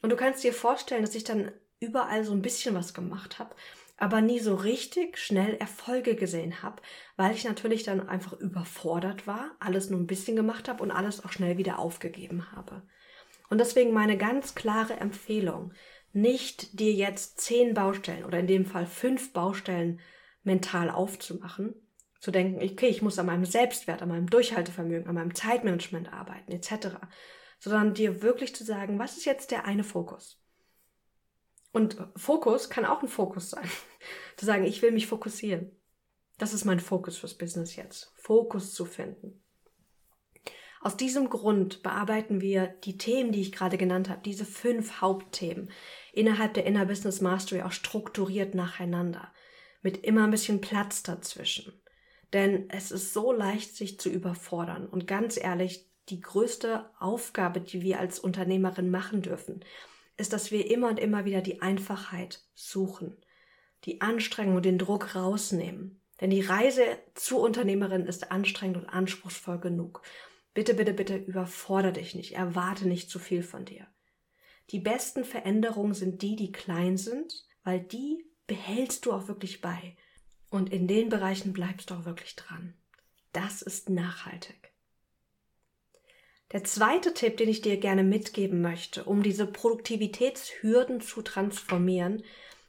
Und 0.00 0.10
du 0.10 0.16
kannst 0.16 0.42
dir 0.42 0.54
vorstellen, 0.54 1.02
dass 1.02 1.14
ich 1.14 1.24
dann 1.24 1.52
überall 1.78 2.24
so 2.24 2.32
ein 2.32 2.40
bisschen 2.40 2.74
was 2.74 2.94
gemacht 2.94 3.38
habe, 3.38 3.54
aber 3.98 4.22
nie 4.22 4.40
so 4.40 4.54
richtig 4.54 5.18
schnell 5.18 5.54
Erfolge 5.56 6.16
gesehen 6.16 6.62
habe, 6.62 6.80
weil 7.16 7.34
ich 7.34 7.44
natürlich 7.44 7.82
dann 7.82 8.08
einfach 8.08 8.32
überfordert 8.32 9.26
war, 9.26 9.56
alles 9.60 9.90
nur 9.90 10.00
ein 10.00 10.06
bisschen 10.06 10.36
gemacht 10.36 10.70
habe 10.70 10.82
und 10.82 10.90
alles 10.90 11.22
auch 11.22 11.32
schnell 11.32 11.58
wieder 11.58 11.78
aufgegeben 11.78 12.50
habe. 12.52 12.82
Und 13.50 13.58
deswegen 13.58 13.92
meine 13.92 14.16
ganz 14.16 14.54
klare 14.54 14.94
Empfehlung, 14.94 15.72
nicht 16.16 16.80
dir 16.80 16.92
jetzt 16.92 17.40
zehn 17.40 17.74
Baustellen 17.74 18.24
oder 18.24 18.38
in 18.38 18.46
dem 18.46 18.64
Fall 18.64 18.86
fünf 18.86 19.32
Baustellen 19.32 20.00
mental 20.42 20.90
aufzumachen, 20.90 21.74
zu 22.20 22.30
denken, 22.30 22.56
okay, 22.62 22.88
ich 22.88 23.02
muss 23.02 23.18
an 23.18 23.26
meinem 23.26 23.44
Selbstwert, 23.44 24.00
an 24.00 24.08
meinem 24.08 24.30
Durchhaltevermögen, 24.30 25.08
an 25.08 25.14
meinem 25.14 25.34
Zeitmanagement 25.34 26.12
arbeiten, 26.12 26.52
etc. 26.52 26.96
Sondern 27.58 27.92
dir 27.92 28.22
wirklich 28.22 28.54
zu 28.54 28.64
sagen, 28.64 28.98
was 28.98 29.18
ist 29.18 29.26
jetzt 29.26 29.50
der 29.50 29.66
eine 29.66 29.84
Fokus? 29.84 30.42
Und 31.72 31.98
Fokus 32.16 32.70
kann 32.70 32.86
auch 32.86 33.02
ein 33.02 33.08
Fokus 33.08 33.50
sein. 33.50 33.68
zu 34.36 34.46
sagen, 34.46 34.64
ich 34.64 34.80
will 34.80 34.92
mich 34.92 35.06
fokussieren. 35.06 35.70
Das 36.38 36.54
ist 36.54 36.64
mein 36.64 36.80
Fokus 36.80 37.18
fürs 37.18 37.36
Business 37.36 37.76
jetzt. 37.76 38.12
Fokus 38.16 38.72
zu 38.72 38.86
finden. 38.86 39.42
Aus 40.86 40.96
diesem 40.96 41.30
Grund 41.30 41.82
bearbeiten 41.82 42.40
wir 42.40 42.68
die 42.68 42.96
Themen, 42.96 43.32
die 43.32 43.40
ich 43.40 43.50
gerade 43.50 43.76
genannt 43.76 44.08
habe, 44.08 44.20
diese 44.24 44.44
fünf 44.44 45.00
Hauptthemen 45.00 45.70
innerhalb 46.16 46.54
der 46.54 46.66
Inner 46.66 46.86
Business 46.86 47.20
Mastery 47.20 47.62
auch 47.62 47.72
strukturiert 47.72 48.54
nacheinander, 48.54 49.32
mit 49.82 50.04
immer 50.04 50.24
ein 50.24 50.30
bisschen 50.30 50.60
Platz 50.60 51.02
dazwischen. 51.02 51.72
Denn 52.32 52.68
es 52.70 52.90
ist 52.90 53.12
so 53.12 53.32
leicht, 53.32 53.76
sich 53.76 54.00
zu 54.00 54.08
überfordern. 54.08 54.86
Und 54.86 55.06
ganz 55.06 55.36
ehrlich, 55.36 55.86
die 56.08 56.20
größte 56.20 56.88
Aufgabe, 56.98 57.60
die 57.60 57.82
wir 57.82 58.00
als 58.00 58.18
Unternehmerin 58.18 58.90
machen 58.90 59.22
dürfen, 59.22 59.64
ist, 60.16 60.32
dass 60.32 60.50
wir 60.50 60.70
immer 60.70 60.88
und 60.88 60.98
immer 60.98 61.24
wieder 61.24 61.42
die 61.42 61.60
Einfachheit 61.60 62.42
suchen, 62.54 63.16
die 63.84 64.00
Anstrengung, 64.00 64.62
den 64.62 64.78
Druck 64.78 65.14
rausnehmen. 65.14 66.00
Denn 66.20 66.30
die 66.30 66.40
Reise 66.40 66.82
zur 67.14 67.40
Unternehmerin 67.40 68.06
ist 68.06 68.30
anstrengend 68.30 68.78
und 68.78 68.88
anspruchsvoll 68.88 69.60
genug. 69.60 70.02
Bitte, 70.54 70.72
bitte, 70.72 70.94
bitte 70.94 71.16
überfordere 71.16 71.92
dich 71.92 72.14
nicht, 72.14 72.32
erwarte 72.32 72.88
nicht 72.88 73.10
zu 73.10 73.18
viel 73.18 73.42
von 73.42 73.66
dir. 73.66 73.86
Die 74.70 74.80
besten 74.80 75.24
Veränderungen 75.24 75.94
sind 75.94 76.22
die, 76.22 76.36
die 76.36 76.52
klein 76.52 76.96
sind, 76.96 77.44
weil 77.62 77.80
die 77.80 78.24
behältst 78.46 79.06
du 79.06 79.12
auch 79.12 79.28
wirklich 79.28 79.60
bei. 79.60 79.96
Und 80.50 80.72
in 80.72 80.88
den 80.88 81.08
Bereichen 81.08 81.52
bleibst 81.52 81.90
du 81.90 81.94
auch 81.94 82.04
wirklich 82.04 82.36
dran. 82.36 82.74
Das 83.32 83.62
ist 83.62 83.90
nachhaltig. 83.90 84.72
Der 86.52 86.62
zweite 86.64 87.12
Tipp, 87.12 87.36
den 87.36 87.48
ich 87.48 87.60
dir 87.60 87.76
gerne 87.76 88.04
mitgeben 88.04 88.60
möchte, 88.60 89.04
um 89.04 89.22
diese 89.22 89.46
Produktivitätshürden 89.46 91.00
zu 91.00 91.22
transformieren, 91.22 92.22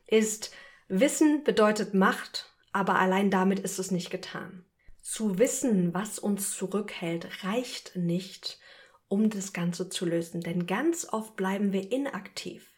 ist, 0.07 0.51
Wissen 0.87 1.43
bedeutet 1.43 1.93
Macht, 1.93 2.51
aber 2.71 2.97
allein 2.97 3.29
damit 3.29 3.59
ist 3.59 3.77
es 3.77 3.91
nicht 3.91 4.09
getan. 4.09 4.65
Zu 5.01 5.37
wissen, 5.37 5.93
was 5.93 6.17
uns 6.17 6.51
zurückhält, 6.51 7.43
reicht 7.43 7.95
nicht, 7.95 8.59
um 9.07 9.29
das 9.29 9.53
Ganze 9.53 9.89
zu 9.89 10.05
lösen, 10.05 10.41
denn 10.41 10.65
ganz 10.65 11.07
oft 11.11 11.35
bleiben 11.35 11.71
wir 11.73 11.91
inaktiv. 11.91 12.71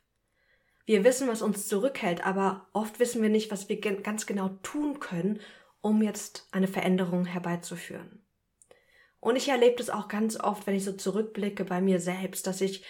Wir 0.85 1.03
wissen, 1.03 1.27
was 1.27 1.41
uns 1.41 1.67
zurückhält, 1.67 2.25
aber 2.25 2.67
oft 2.73 2.99
wissen 2.99 3.21
wir 3.21 3.29
nicht, 3.29 3.51
was 3.51 3.69
wir 3.69 3.79
ganz 3.79 4.25
genau 4.25 4.49
tun 4.63 4.99
können, 4.99 5.39
um 5.81 6.01
jetzt 6.01 6.47
eine 6.51 6.67
Veränderung 6.67 7.25
herbeizuführen. 7.25 8.25
Und 9.19 9.35
ich 9.35 9.49
erlebe 9.49 9.75
das 9.75 9.89
auch 9.89 10.07
ganz 10.07 10.39
oft, 10.39 10.65
wenn 10.65 10.75
ich 10.75 10.85
so 10.85 10.93
zurückblicke 10.93 11.65
bei 11.65 11.81
mir 11.81 11.99
selbst, 11.99 12.47
dass 12.47 12.61
ich 12.61 12.83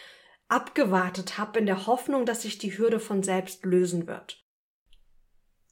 abgewartet 0.48 1.38
habe 1.38 1.60
in 1.60 1.66
der 1.66 1.88
Hoffnung, 1.88 2.26
dass 2.26 2.44
sich 2.44 2.58
die 2.58 2.78
Hürde 2.78 3.00
von 3.00 3.24
selbst 3.24 3.66
lösen 3.66 4.08
wird. 4.08 4.44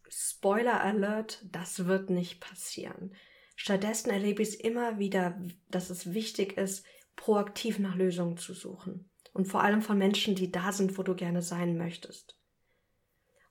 Spoiler 0.10 0.82
Alert, 0.82 1.44
das 1.52 1.86
wird 1.86 2.10
nicht 2.10 2.40
passieren. 2.40 3.16
Stattdessen 3.56 4.10
erlebe 4.10 4.42
ich 4.42 4.50
es 4.50 4.56
immer 4.56 5.00
wieder, 5.00 5.40
dass 5.70 5.90
es 5.90 6.14
wichtig 6.14 6.58
ist, 6.58 6.86
proaktiv 7.18 7.80
nach 7.80 7.96
Lösungen 7.96 8.38
zu 8.38 8.54
suchen. 8.54 9.10
Und 9.34 9.48
vor 9.50 9.62
allem 9.62 9.82
von 9.82 9.98
Menschen, 9.98 10.34
die 10.34 10.52
da 10.52 10.72
sind, 10.72 10.98
wo 10.98 11.04
du 11.04 11.14
gerne 11.14 11.42
sein 11.42 11.78
möchtest. 11.78 12.40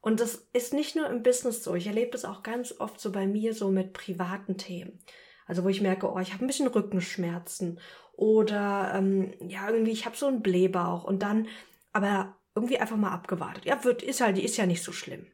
Und 0.00 0.20
das 0.20 0.48
ist 0.52 0.72
nicht 0.72 0.96
nur 0.96 1.10
im 1.10 1.22
Business 1.22 1.62
so. 1.62 1.74
Ich 1.74 1.86
erlebe 1.86 2.16
es 2.16 2.24
auch 2.24 2.42
ganz 2.42 2.72
oft 2.80 2.98
so 2.98 3.12
bei 3.12 3.26
mir 3.26 3.54
so 3.54 3.70
mit 3.70 3.92
privaten 3.92 4.56
Themen. 4.56 5.00
Also 5.46 5.64
wo 5.64 5.68
ich 5.68 5.80
merke, 5.80 6.10
oh, 6.10 6.18
ich 6.18 6.32
habe 6.32 6.44
ein 6.44 6.46
bisschen 6.46 6.68
Rückenschmerzen 6.68 7.78
oder 8.12 8.92
ähm, 8.94 9.34
ja 9.40 9.68
irgendwie 9.68 9.92
ich 9.92 10.06
habe 10.06 10.16
so 10.16 10.26
einen 10.26 10.42
Blähbauch 10.42 11.04
und 11.04 11.22
dann 11.22 11.48
aber 11.92 12.36
irgendwie 12.54 12.78
einfach 12.78 12.96
mal 12.96 13.12
abgewartet. 13.12 13.64
Ja, 13.64 13.84
wird 13.84 14.02
ist 14.02 14.20
halt, 14.20 14.36
die 14.36 14.44
ist 14.44 14.56
ja 14.56 14.66
nicht 14.66 14.82
so 14.82 14.92
schlimm, 14.92 15.26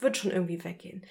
wird 0.00 0.16
schon 0.16 0.30
irgendwie 0.30 0.62
weggehen. 0.64 1.04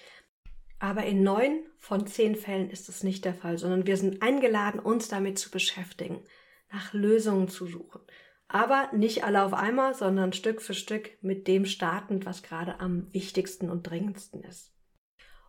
Aber 0.80 1.06
in 1.06 1.24
neun 1.24 1.64
von 1.80 2.06
zehn 2.06 2.36
Fällen 2.36 2.70
ist 2.70 2.90
das 2.90 3.04
nicht 3.04 3.24
der 3.24 3.34
Fall, 3.34 3.58
sondern 3.58 3.88
wir 3.88 3.98
sind 3.98 4.22
eingeladen, 4.22 4.80
uns 4.80 5.08
damit 5.08 5.40
zu 5.40 5.50
beschäftigen, 5.50 6.24
nach 6.72 6.94
Lösungen 6.94 7.48
zu 7.48 7.68
suchen. 7.68 8.02
Aber 8.48 8.90
nicht 8.94 9.24
alle 9.24 9.44
auf 9.44 9.54
einmal, 9.54 9.96
sondern 9.96 10.34
Stück 10.34 10.62
für 10.62 10.74
Stück 10.74 11.18
mit 11.22 11.48
dem 11.48 11.66
startend, 11.66 12.26
was 12.26 12.44
gerade 12.44 12.80
am 12.80 13.12
wichtigsten 13.14 13.70
und 13.70 13.84
dringendsten 13.84 14.44
ist. 14.44 14.72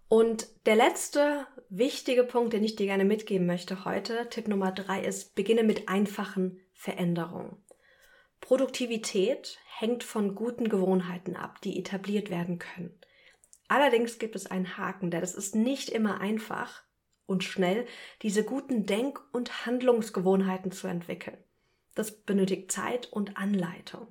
Und 0.08 0.48
der 0.66 0.76
letzte 0.76 1.46
wichtige 1.68 2.24
Punkt, 2.24 2.52
den 2.52 2.64
ich 2.64 2.76
dir 2.76 2.86
gerne 2.86 3.04
mitgeben 3.04 3.46
möchte 3.46 3.84
heute, 3.84 4.28
Tipp 4.30 4.48
Nummer 4.48 4.72
drei 4.72 5.02
ist, 5.02 5.34
beginne 5.34 5.64
mit 5.64 5.88
einfachen 5.88 6.60
Veränderungen. 6.74 7.56
Produktivität 8.40 9.58
hängt 9.66 10.04
von 10.04 10.34
guten 10.34 10.68
Gewohnheiten 10.68 11.34
ab, 11.34 11.60
die 11.62 11.78
etabliert 11.78 12.30
werden 12.30 12.58
können. 12.58 12.98
Allerdings 13.68 14.18
gibt 14.18 14.36
es 14.36 14.46
einen 14.46 14.78
Haken, 14.78 15.10
denn 15.10 15.22
es 15.22 15.34
ist 15.34 15.56
nicht 15.56 15.88
immer 15.88 16.20
einfach 16.20 16.84
und 17.26 17.44
schnell, 17.44 17.86
diese 18.22 18.44
guten 18.44 18.86
Denk- 18.86 19.20
und 19.32 19.66
Handlungsgewohnheiten 19.66 20.72
zu 20.72 20.86
entwickeln. 20.86 21.38
Das 21.94 22.10
benötigt 22.10 22.70
Zeit 22.70 23.12
und 23.12 23.36
Anleitung. 23.36 24.08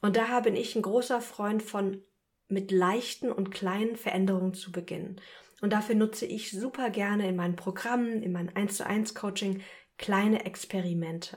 Und 0.00 0.16
daher 0.16 0.42
bin 0.42 0.56
ich 0.56 0.76
ein 0.76 0.82
großer 0.82 1.20
Freund 1.20 1.62
von 1.62 2.02
mit 2.48 2.70
leichten 2.70 3.30
und 3.30 3.50
kleinen 3.50 3.96
Veränderungen 3.96 4.54
zu 4.54 4.72
beginnen. 4.72 5.20
Und 5.60 5.72
dafür 5.72 5.96
nutze 5.96 6.24
ich 6.24 6.50
super 6.50 6.90
gerne 6.90 7.28
in 7.28 7.36
meinen 7.36 7.56
Programmen, 7.56 8.22
in 8.22 8.32
meinem 8.32 8.50
1 8.54 8.76
zu 8.76 8.86
1 8.86 9.14
Coaching 9.14 9.62
kleine 9.98 10.46
Experimente. 10.46 11.36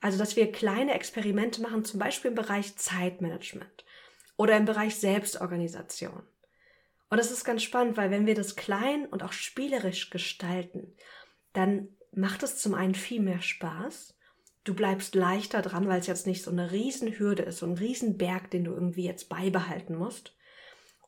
Also, 0.00 0.18
dass 0.18 0.36
wir 0.36 0.50
kleine 0.52 0.94
Experimente 0.94 1.60
machen, 1.62 1.84
zum 1.84 2.00
Beispiel 2.00 2.30
im 2.30 2.34
Bereich 2.34 2.76
Zeitmanagement 2.76 3.84
oder 4.36 4.56
im 4.56 4.64
Bereich 4.64 4.96
Selbstorganisation. 4.96 6.22
Und 7.08 7.18
das 7.18 7.30
ist 7.30 7.44
ganz 7.44 7.62
spannend, 7.62 7.96
weil 7.96 8.10
wenn 8.10 8.26
wir 8.26 8.34
das 8.34 8.56
klein 8.56 9.06
und 9.06 9.22
auch 9.22 9.32
spielerisch 9.32 10.10
gestalten, 10.10 10.94
dann 11.52 11.88
macht 12.12 12.42
es 12.42 12.58
zum 12.58 12.74
einen 12.74 12.94
viel 12.94 13.20
mehr 13.20 13.42
Spaß 13.42 14.16
du 14.66 14.74
bleibst 14.74 15.14
leichter 15.14 15.62
dran, 15.62 15.88
weil 15.88 16.00
es 16.00 16.06
jetzt 16.06 16.26
nicht 16.26 16.42
so 16.42 16.50
eine 16.50 16.72
Riesenhürde 16.72 17.44
ist, 17.44 17.58
so 17.58 17.66
ein 17.66 17.78
Riesenberg, 17.78 18.50
den 18.50 18.64
du 18.64 18.72
irgendwie 18.72 19.04
jetzt 19.04 19.28
beibehalten 19.28 19.96
musst. 19.96 20.36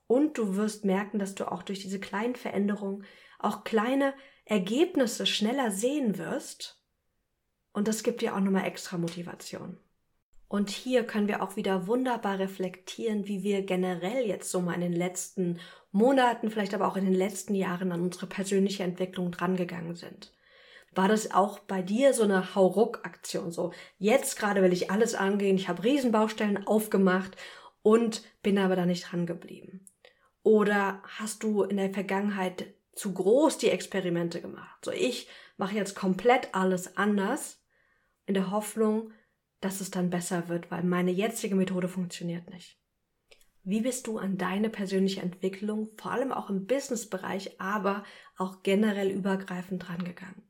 Und 0.07 0.39
du 0.39 0.57
wirst 0.57 0.85
merken, 0.85 1.19
dass 1.19 1.35
du 1.35 1.51
auch 1.51 1.63
durch 1.63 1.81
diese 1.81 2.01
kleinen 2.01 2.37
Veränderungen 2.37 3.05
auch 3.39 3.65
kleine 3.65 4.15
Ergebnisse 4.45 5.27
schneller 5.27 5.71
sehen 5.71 6.17
wirst. 6.17 6.83
Und 7.73 7.89
das 7.89 8.03
gibt 8.03 8.23
dir 8.23 8.35
auch 8.35 8.41
nochmal 8.41 8.65
extra 8.65 8.97
Motivation. 8.97 9.79
Und 10.49 10.71
hier 10.71 11.05
können 11.05 11.29
wir 11.29 11.43
auch 11.43 11.57
wieder 11.57 11.87
wunderbar 11.87 12.39
reflektieren, 12.39 13.29
wie 13.29 13.43
wir 13.43 13.63
generell 13.63 14.27
jetzt 14.27 14.51
so 14.51 14.61
mal 14.61 14.75
in 14.75 14.81
den 14.81 14.95
letzten 14.95 15.61
Monaten, 15.93 16.51
vielleicht 16.51 16.75
aber 16.75 16.89
auch 16.89 16.97
in 16.97 17.05
den 17.05 17.15
letzten 17.15 17.55
Jahren 17.55 17.93
an 17.93 18.01
unsere 18.01 18.27
persönliche 18.27 18.83
Entwicklung 18.83 19.31
drangegangen 19.31 19.95
sind. 19.95 20.33
War 20.95 21.07
das 21.07 21.33
auch 21.33 21.59
bei 21.59 21.83
dir 21.83 22.15
so 22.15 22.23
eine 22.23 22.55
Hauruck-Aktion? 22.55 23.53
So, 23.53 23.73
jetzt 23.99 24.39
gerade 24.39 24.63
will 24.63 24.73
ich 24.73 24.91
alles 24.91 25.15
angehen, 25.15 25.57
ich 25.57 25.69
habe 25.69 25.85
Riesenbaustellen 25.85 26.67
aufgemacht 26.67 27.37
und 27.83 28.23
bin 28.43 28.59
aber 28.59 28.75
da 28.75 28.87
nicht 28.87 29.13
dran 29.13 29.27
geblieben. 29.27 29.87
Oder 30.43 31.03
hast 31.19 31.43
du 31.43 31.63
in 31.63 31.77
der 31.77 31.93
Vergangenheit 31.93 32.73
zu 32.95 33.13
groß 33.13 33.59
die 33.59 33.69
Experimente 33.69 34.41
gemacht? 34.41 34.83
So, 34.83 34.93
ich 34.93 35.29
mache 35.59 35.75
jetzt 35.75 35.95
komplett 35.95 36.55
alles 36.55 36.97
anders 36.97 37.63
in 38.25 38.33
der 38.33 38.51
Hoffnung, 38.51 39.13
dass 39.61 39.81
es 39.81 39.91
dann 39.91 40.11
besser 40.11 40.49
wird, 40.49 40.71
weil 40.71 40.85
meine 40.85 41.11
jetzige 41.11 41.55
Methode 41.55 41.89
funktioniert 41.89 42.49
nicht. 42.51 42.79
Wie 43.65 43.83
bist 43.83 44.07
du 44.07 44.19
an 44.19 44.39
deine 44.39 44.71
persönliche 44.71 45.21
Entwicklung, 45.21 45.91
vor 45.97 46.13
allem 46.13 46.33
auch 46.33 46.49
im 46.49 46.67
Businessbereich, 46.67 47.61
aber 47.61 48.05
auch 48.37 48.63
generell 48.63 49.11
übergreifend 49.11 49.87
drangegangen? 49.87 50.43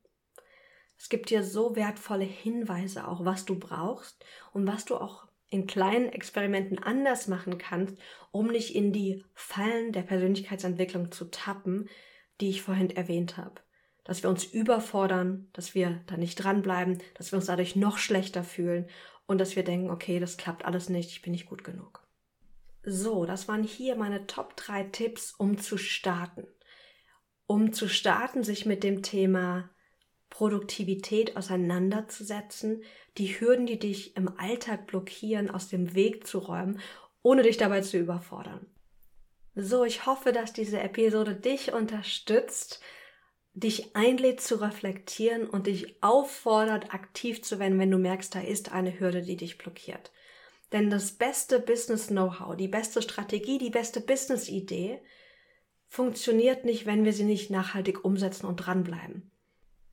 Es 0.98 1.08
gibt 1.08 1.30
dir 1.30 1.42
so 1.42 1.74
wertvolle 1.76 2.24
Hinweise 2.24 3.08
auch, 3.08 3.24
was 3.24 3.44
du 3.44 3.58
brauchst 3.58 4.24
und 4.52 4.66
was 4.66 4.84
du 4.84 4.96
auch 4.96 5.28
in 5.48 5.66
kleinen 5.66 6.10
Experimenten 6.10 6.78
anders 6.78 7.28
machen 7.28 7.56
kannst, 7.56 7.96
um 8.30 8.48
nicht 8.48 8.74
in 8.74 8.92
die 8.92 9.24
Fallen 9.34 9.92
der 9.92 10.02
Persönlichkeitsentwicklung 10.02 11.10
zu 11.10 11.26
tappen, 11.30 11.88
die 12.40 12.50
ich 12.50 12.62
vorhin 12.62 12.90
erwähnt 12.90 13.36
habe. 13.36 13.60
Dass 14.08 14.22
wir 14.22 14.30
uns 14.30 14.44
überfordern, 14.44 15.48
dass 15.52 15.74
wir 15.74 16.00
da 16.06 16.16
nicht 16.16 16.36
dranbleiben, 16.36 16.96
dass 17.12 17.30
wir 17.30 17.36
uns 17.36 17.44
dadurch 17.44 17.76
noch 17.76 17.98
schlechter 17.98 18.42
fühlen 18.42 18.88
und 19.26 19.38
dass 19.38 19.54
wir 19.54 19.64
denken, 19.64 19.90
okay, 19.90 20.18
das 20.18 20.38
klappt 20.38 20.64
alles 20.64 20.88
nicht, 20.88 21.10
ich 21.10 21.20
bin 21.20 21.32
nicht 21.32 21.46
gut 21.46 21.62
genug. 21.62 22.02
So, 22.82 23.26
das 23.26 23.48
waren 23.48 23.62
hier 23.62 23.96
meine 23.96 24.26
Top 24.26 24.56
3 24.56 24.84
Tipps, 24.84 25.32
um 25.32 25.58
zu 25.58 25.76
starten. 25.76 26.46
Um 27.46 27.74
zu 27.74 27.86
starten, 27.86 28.42
sich 28.42 28.64
mit 28.64 28.82
dem 28.82 29.02
Thema 29.02 29.68
Produktivität 30.30 31.36
auseinanderzusetzen, 31.36 32.82
die 33.18 33.38
Hürden, 33.38 33.66
die 33.66 33.78
dich 33.78 34.16
im 34.16 34.38
Alltag 34.38 34.86
blockieren, 34.86 35.50
aus 35.50 35.68
dem 35.68 35.94
Weg 35.94 36.26
zu 36.26 36.38
räumen, 36.38 36.80
ohne 37.22 37.42
dich 37.42 37.58
dabei 37.58 37.82
zu 37.82 37.98
überfordern. 37.98 38.66
So, 39.54 39.84
ich 39.84 40.06
hoffe, 40.06 40.32
dass 40.32 40.54
diese 40.54 40.80
Episode 40.80 41.34
dich 41.34 41.74
unterstützt, 41.74 42.80
dich 43.60 43.96
einlädt 43.96 44.40
zu 44.40 44.56
reflektieren 44.56 45.48
und 45.48 45.66
dich 45.66 46.02
auffordert, 46.02 46.92
aktiv 46.94 47.42
zu 47.42 47.58
werden, 47.58 47.78
wenn 47.78 47.90
du 47.90 47.98
merkst, 47.98 48.34
da 48.34 48.40
ist 48.40 48.72
eine 48.72 48.98
Hürde, 48.98 49.22
die 49.22 49.36
dich 49.36 49.58
blockiert. 49.58 50.12
Denn 50.72 50.90
das 50.90 51.12
beste 51.12 51.60
Business-Know-how, 51.60 52.56
die 52.56 52.68
beste 52.68 53.00
Strategie, 53.00 53.58
die 53.58 53.70
beste 53.70 54.00
Business-Idee 54.00 55.00
funktioniert 55.88 56.64
nicht, 56.64 56.84
wenn 56.84 57.04
wir 57.04 57.12
sie 57.12 57.24
nicht 57.24 57.50
nachhaltig 57.50 58.04
umsetzen 58.04 58.46
und 58.46 58.56
dranbleiben. 58.56 59.30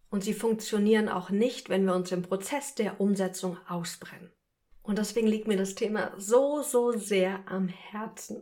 Und 0.10 0.24
sie 0.24 0.34
funktionieren 0.34 1.10
auch 1.10 1.30
nicht, 1.30 1.70
wenn 1.70 1.86
wir 1.86 1.96
uns 1.96 2.12
im 2.12 2.22
Prozess 2.22 2.76
der 2.76 3.00
Umsetzung 3.00 3.58
ausbrennen. 3.68 4.32
Und 4.84 5.00
deswegen 5.00 5.28
liegt 5.28 5.48
mir 5.48 5.58
das 5.58 5.76
Thema 5.76 6.14
so, 6.18 6.62
so 6.62 6.92
sehr 6.92 7.48
am 7.48 7.68
Herzen. 7.68 8.42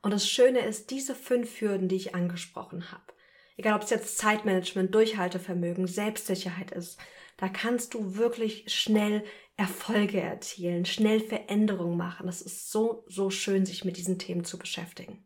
Und 0.00 0.12
das 0.12 0.26
Schöne 0.26 0.60
ist, 0.60 0.90
diese 0.90 1.14
fünf 1.14 1.60
Hürden, 1.60 1.88
die 1.88 1.96
ich 1.96 2.14
angesprochen 2.14 2.90
habe, 2.90 3.11
egal 3.56 3.74
ob 3.74 3.82
es 3.82 3.90
jetzt 3.90 4.18
Zeitmanagement, 4.18 4.94
Durchhaltevermögen, 4.94 5.86
Selbstsicherheit 5.86 6.70
ist, 6.70 6.98
da 7.36 7.48
kannst 7.48 7.94
du 7.94 8.16
wirklich 8.16 8.72
schnell 8.72 9.24
Erfolge 9.56 10.20
erzielen, 10.20 10.84
schnell 10.84 11.20
Veränderungen 11.20 11.96
machen. 11.96 12.26
Das 12.26 12.40
ist 12.40 12.70
so, 12.70 13.04
so 13.08 13.30
schön, 13.30 13.66
sich 13.66 13.84
mit 13.84 13.96
diesen 13.96 14.18
Themen 14.18 14.44
zu 14.44 14.58
beschäftigen. 14.58 15.24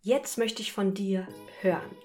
Jetzt 0.00 0.36
möchte 0.36 0.60
ich 0.60 0.72
von 0.72 0.92
dir 0.92 1.26
hören. 1.62 1.96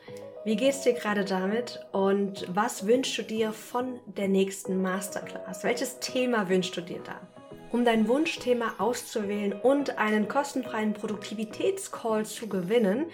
Wie 0.45 0.55
geht's 0.55 0.81
dir 0.81 0.93
gerade 0.93 1.25
damit 1.25 1.85
und 1.91 2.47
was 2.47 2.87
wünschst 2.87 3.17
du 3.17 3.23
dir 3.23 3.51
von 3.51 3.99
der 4.05 4.29
nächsten 4.29 4.81
Masterclass? 4.81 5.65
Welches 5.65 5.99
Thema 5.99 6.47
wünschst 6.47 6.77
du 6.77 6.81
dir 6.81 6.99
da? 7.03 7.38
Um 7.71 7.85
dein 7.85 8.07
Wunschthema 8.07 8.73
auszuwählen 8.79 9.53
und 9.53 9.97
einen 9.99 10.27
kostenfreien 10.27 10.93
Produktivitätscall 10.93 12.25
zu 12.25 12.47
gewinnen, 12.47 13.05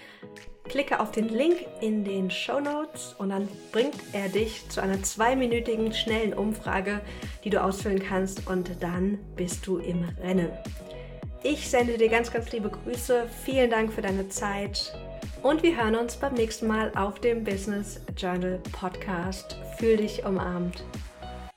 klicke 0.64 1.00
auf 1.00 1.12
den 1.12 1.30
Link 1.30 1.66
in 1.82 2.04
den 2.04 2.32
Show 2.32 2.60
Notes 2.60 3.16
und 3.18 3.30
dann 3.30 3.48
bringt 3.72 3.96
er 4.14 4.30
dich 4.30 4.68
zu 4.70 4.82
einer 4.82 5.02
zweiminütigen 5.04 5.94
schnellen 5.94 6.34
Umfrage, 6.34 7.02
die 7.44 7.50
du 7.50 7.62
ausfüllen 7.62 8.02
kannst 8.02 8.48
und 8.48 8.72
dann 8.82 9.20
bist 9.36 9.68
du 9.68 9.78
im 9.78 10.08
Rennen. 10.22 10.50
Ich 11.44 11.70
sende 11.70 11.98
dir 11.98 12.10
ganz, 12.10 12.32
ganz 12.32 12.52
liebe 12.52 12.70
Grüße. 12.70 13.28
Vielen 13.44 13.70
Dank 13.70 13.94
für 13.94 14.02
deine 14.02 14.30
Zeit. 14.30 14.98
Und 15.44 15.62
wir 15.62 15.78
hören 15.78 15.96
uns 15.96 16.16
beim 16.16 16.34
nächsten 16.34 16.66
Mal 16.66 16.92
auf 16.96 17.20
dem 17.20 17.44
Business 17.44 18.02
Journal 18.18 18.60
Podcast. 18.72 19.56
Fühl 19.78 19.98
dich 19.98 20.26
umarmt. 20.26 20.84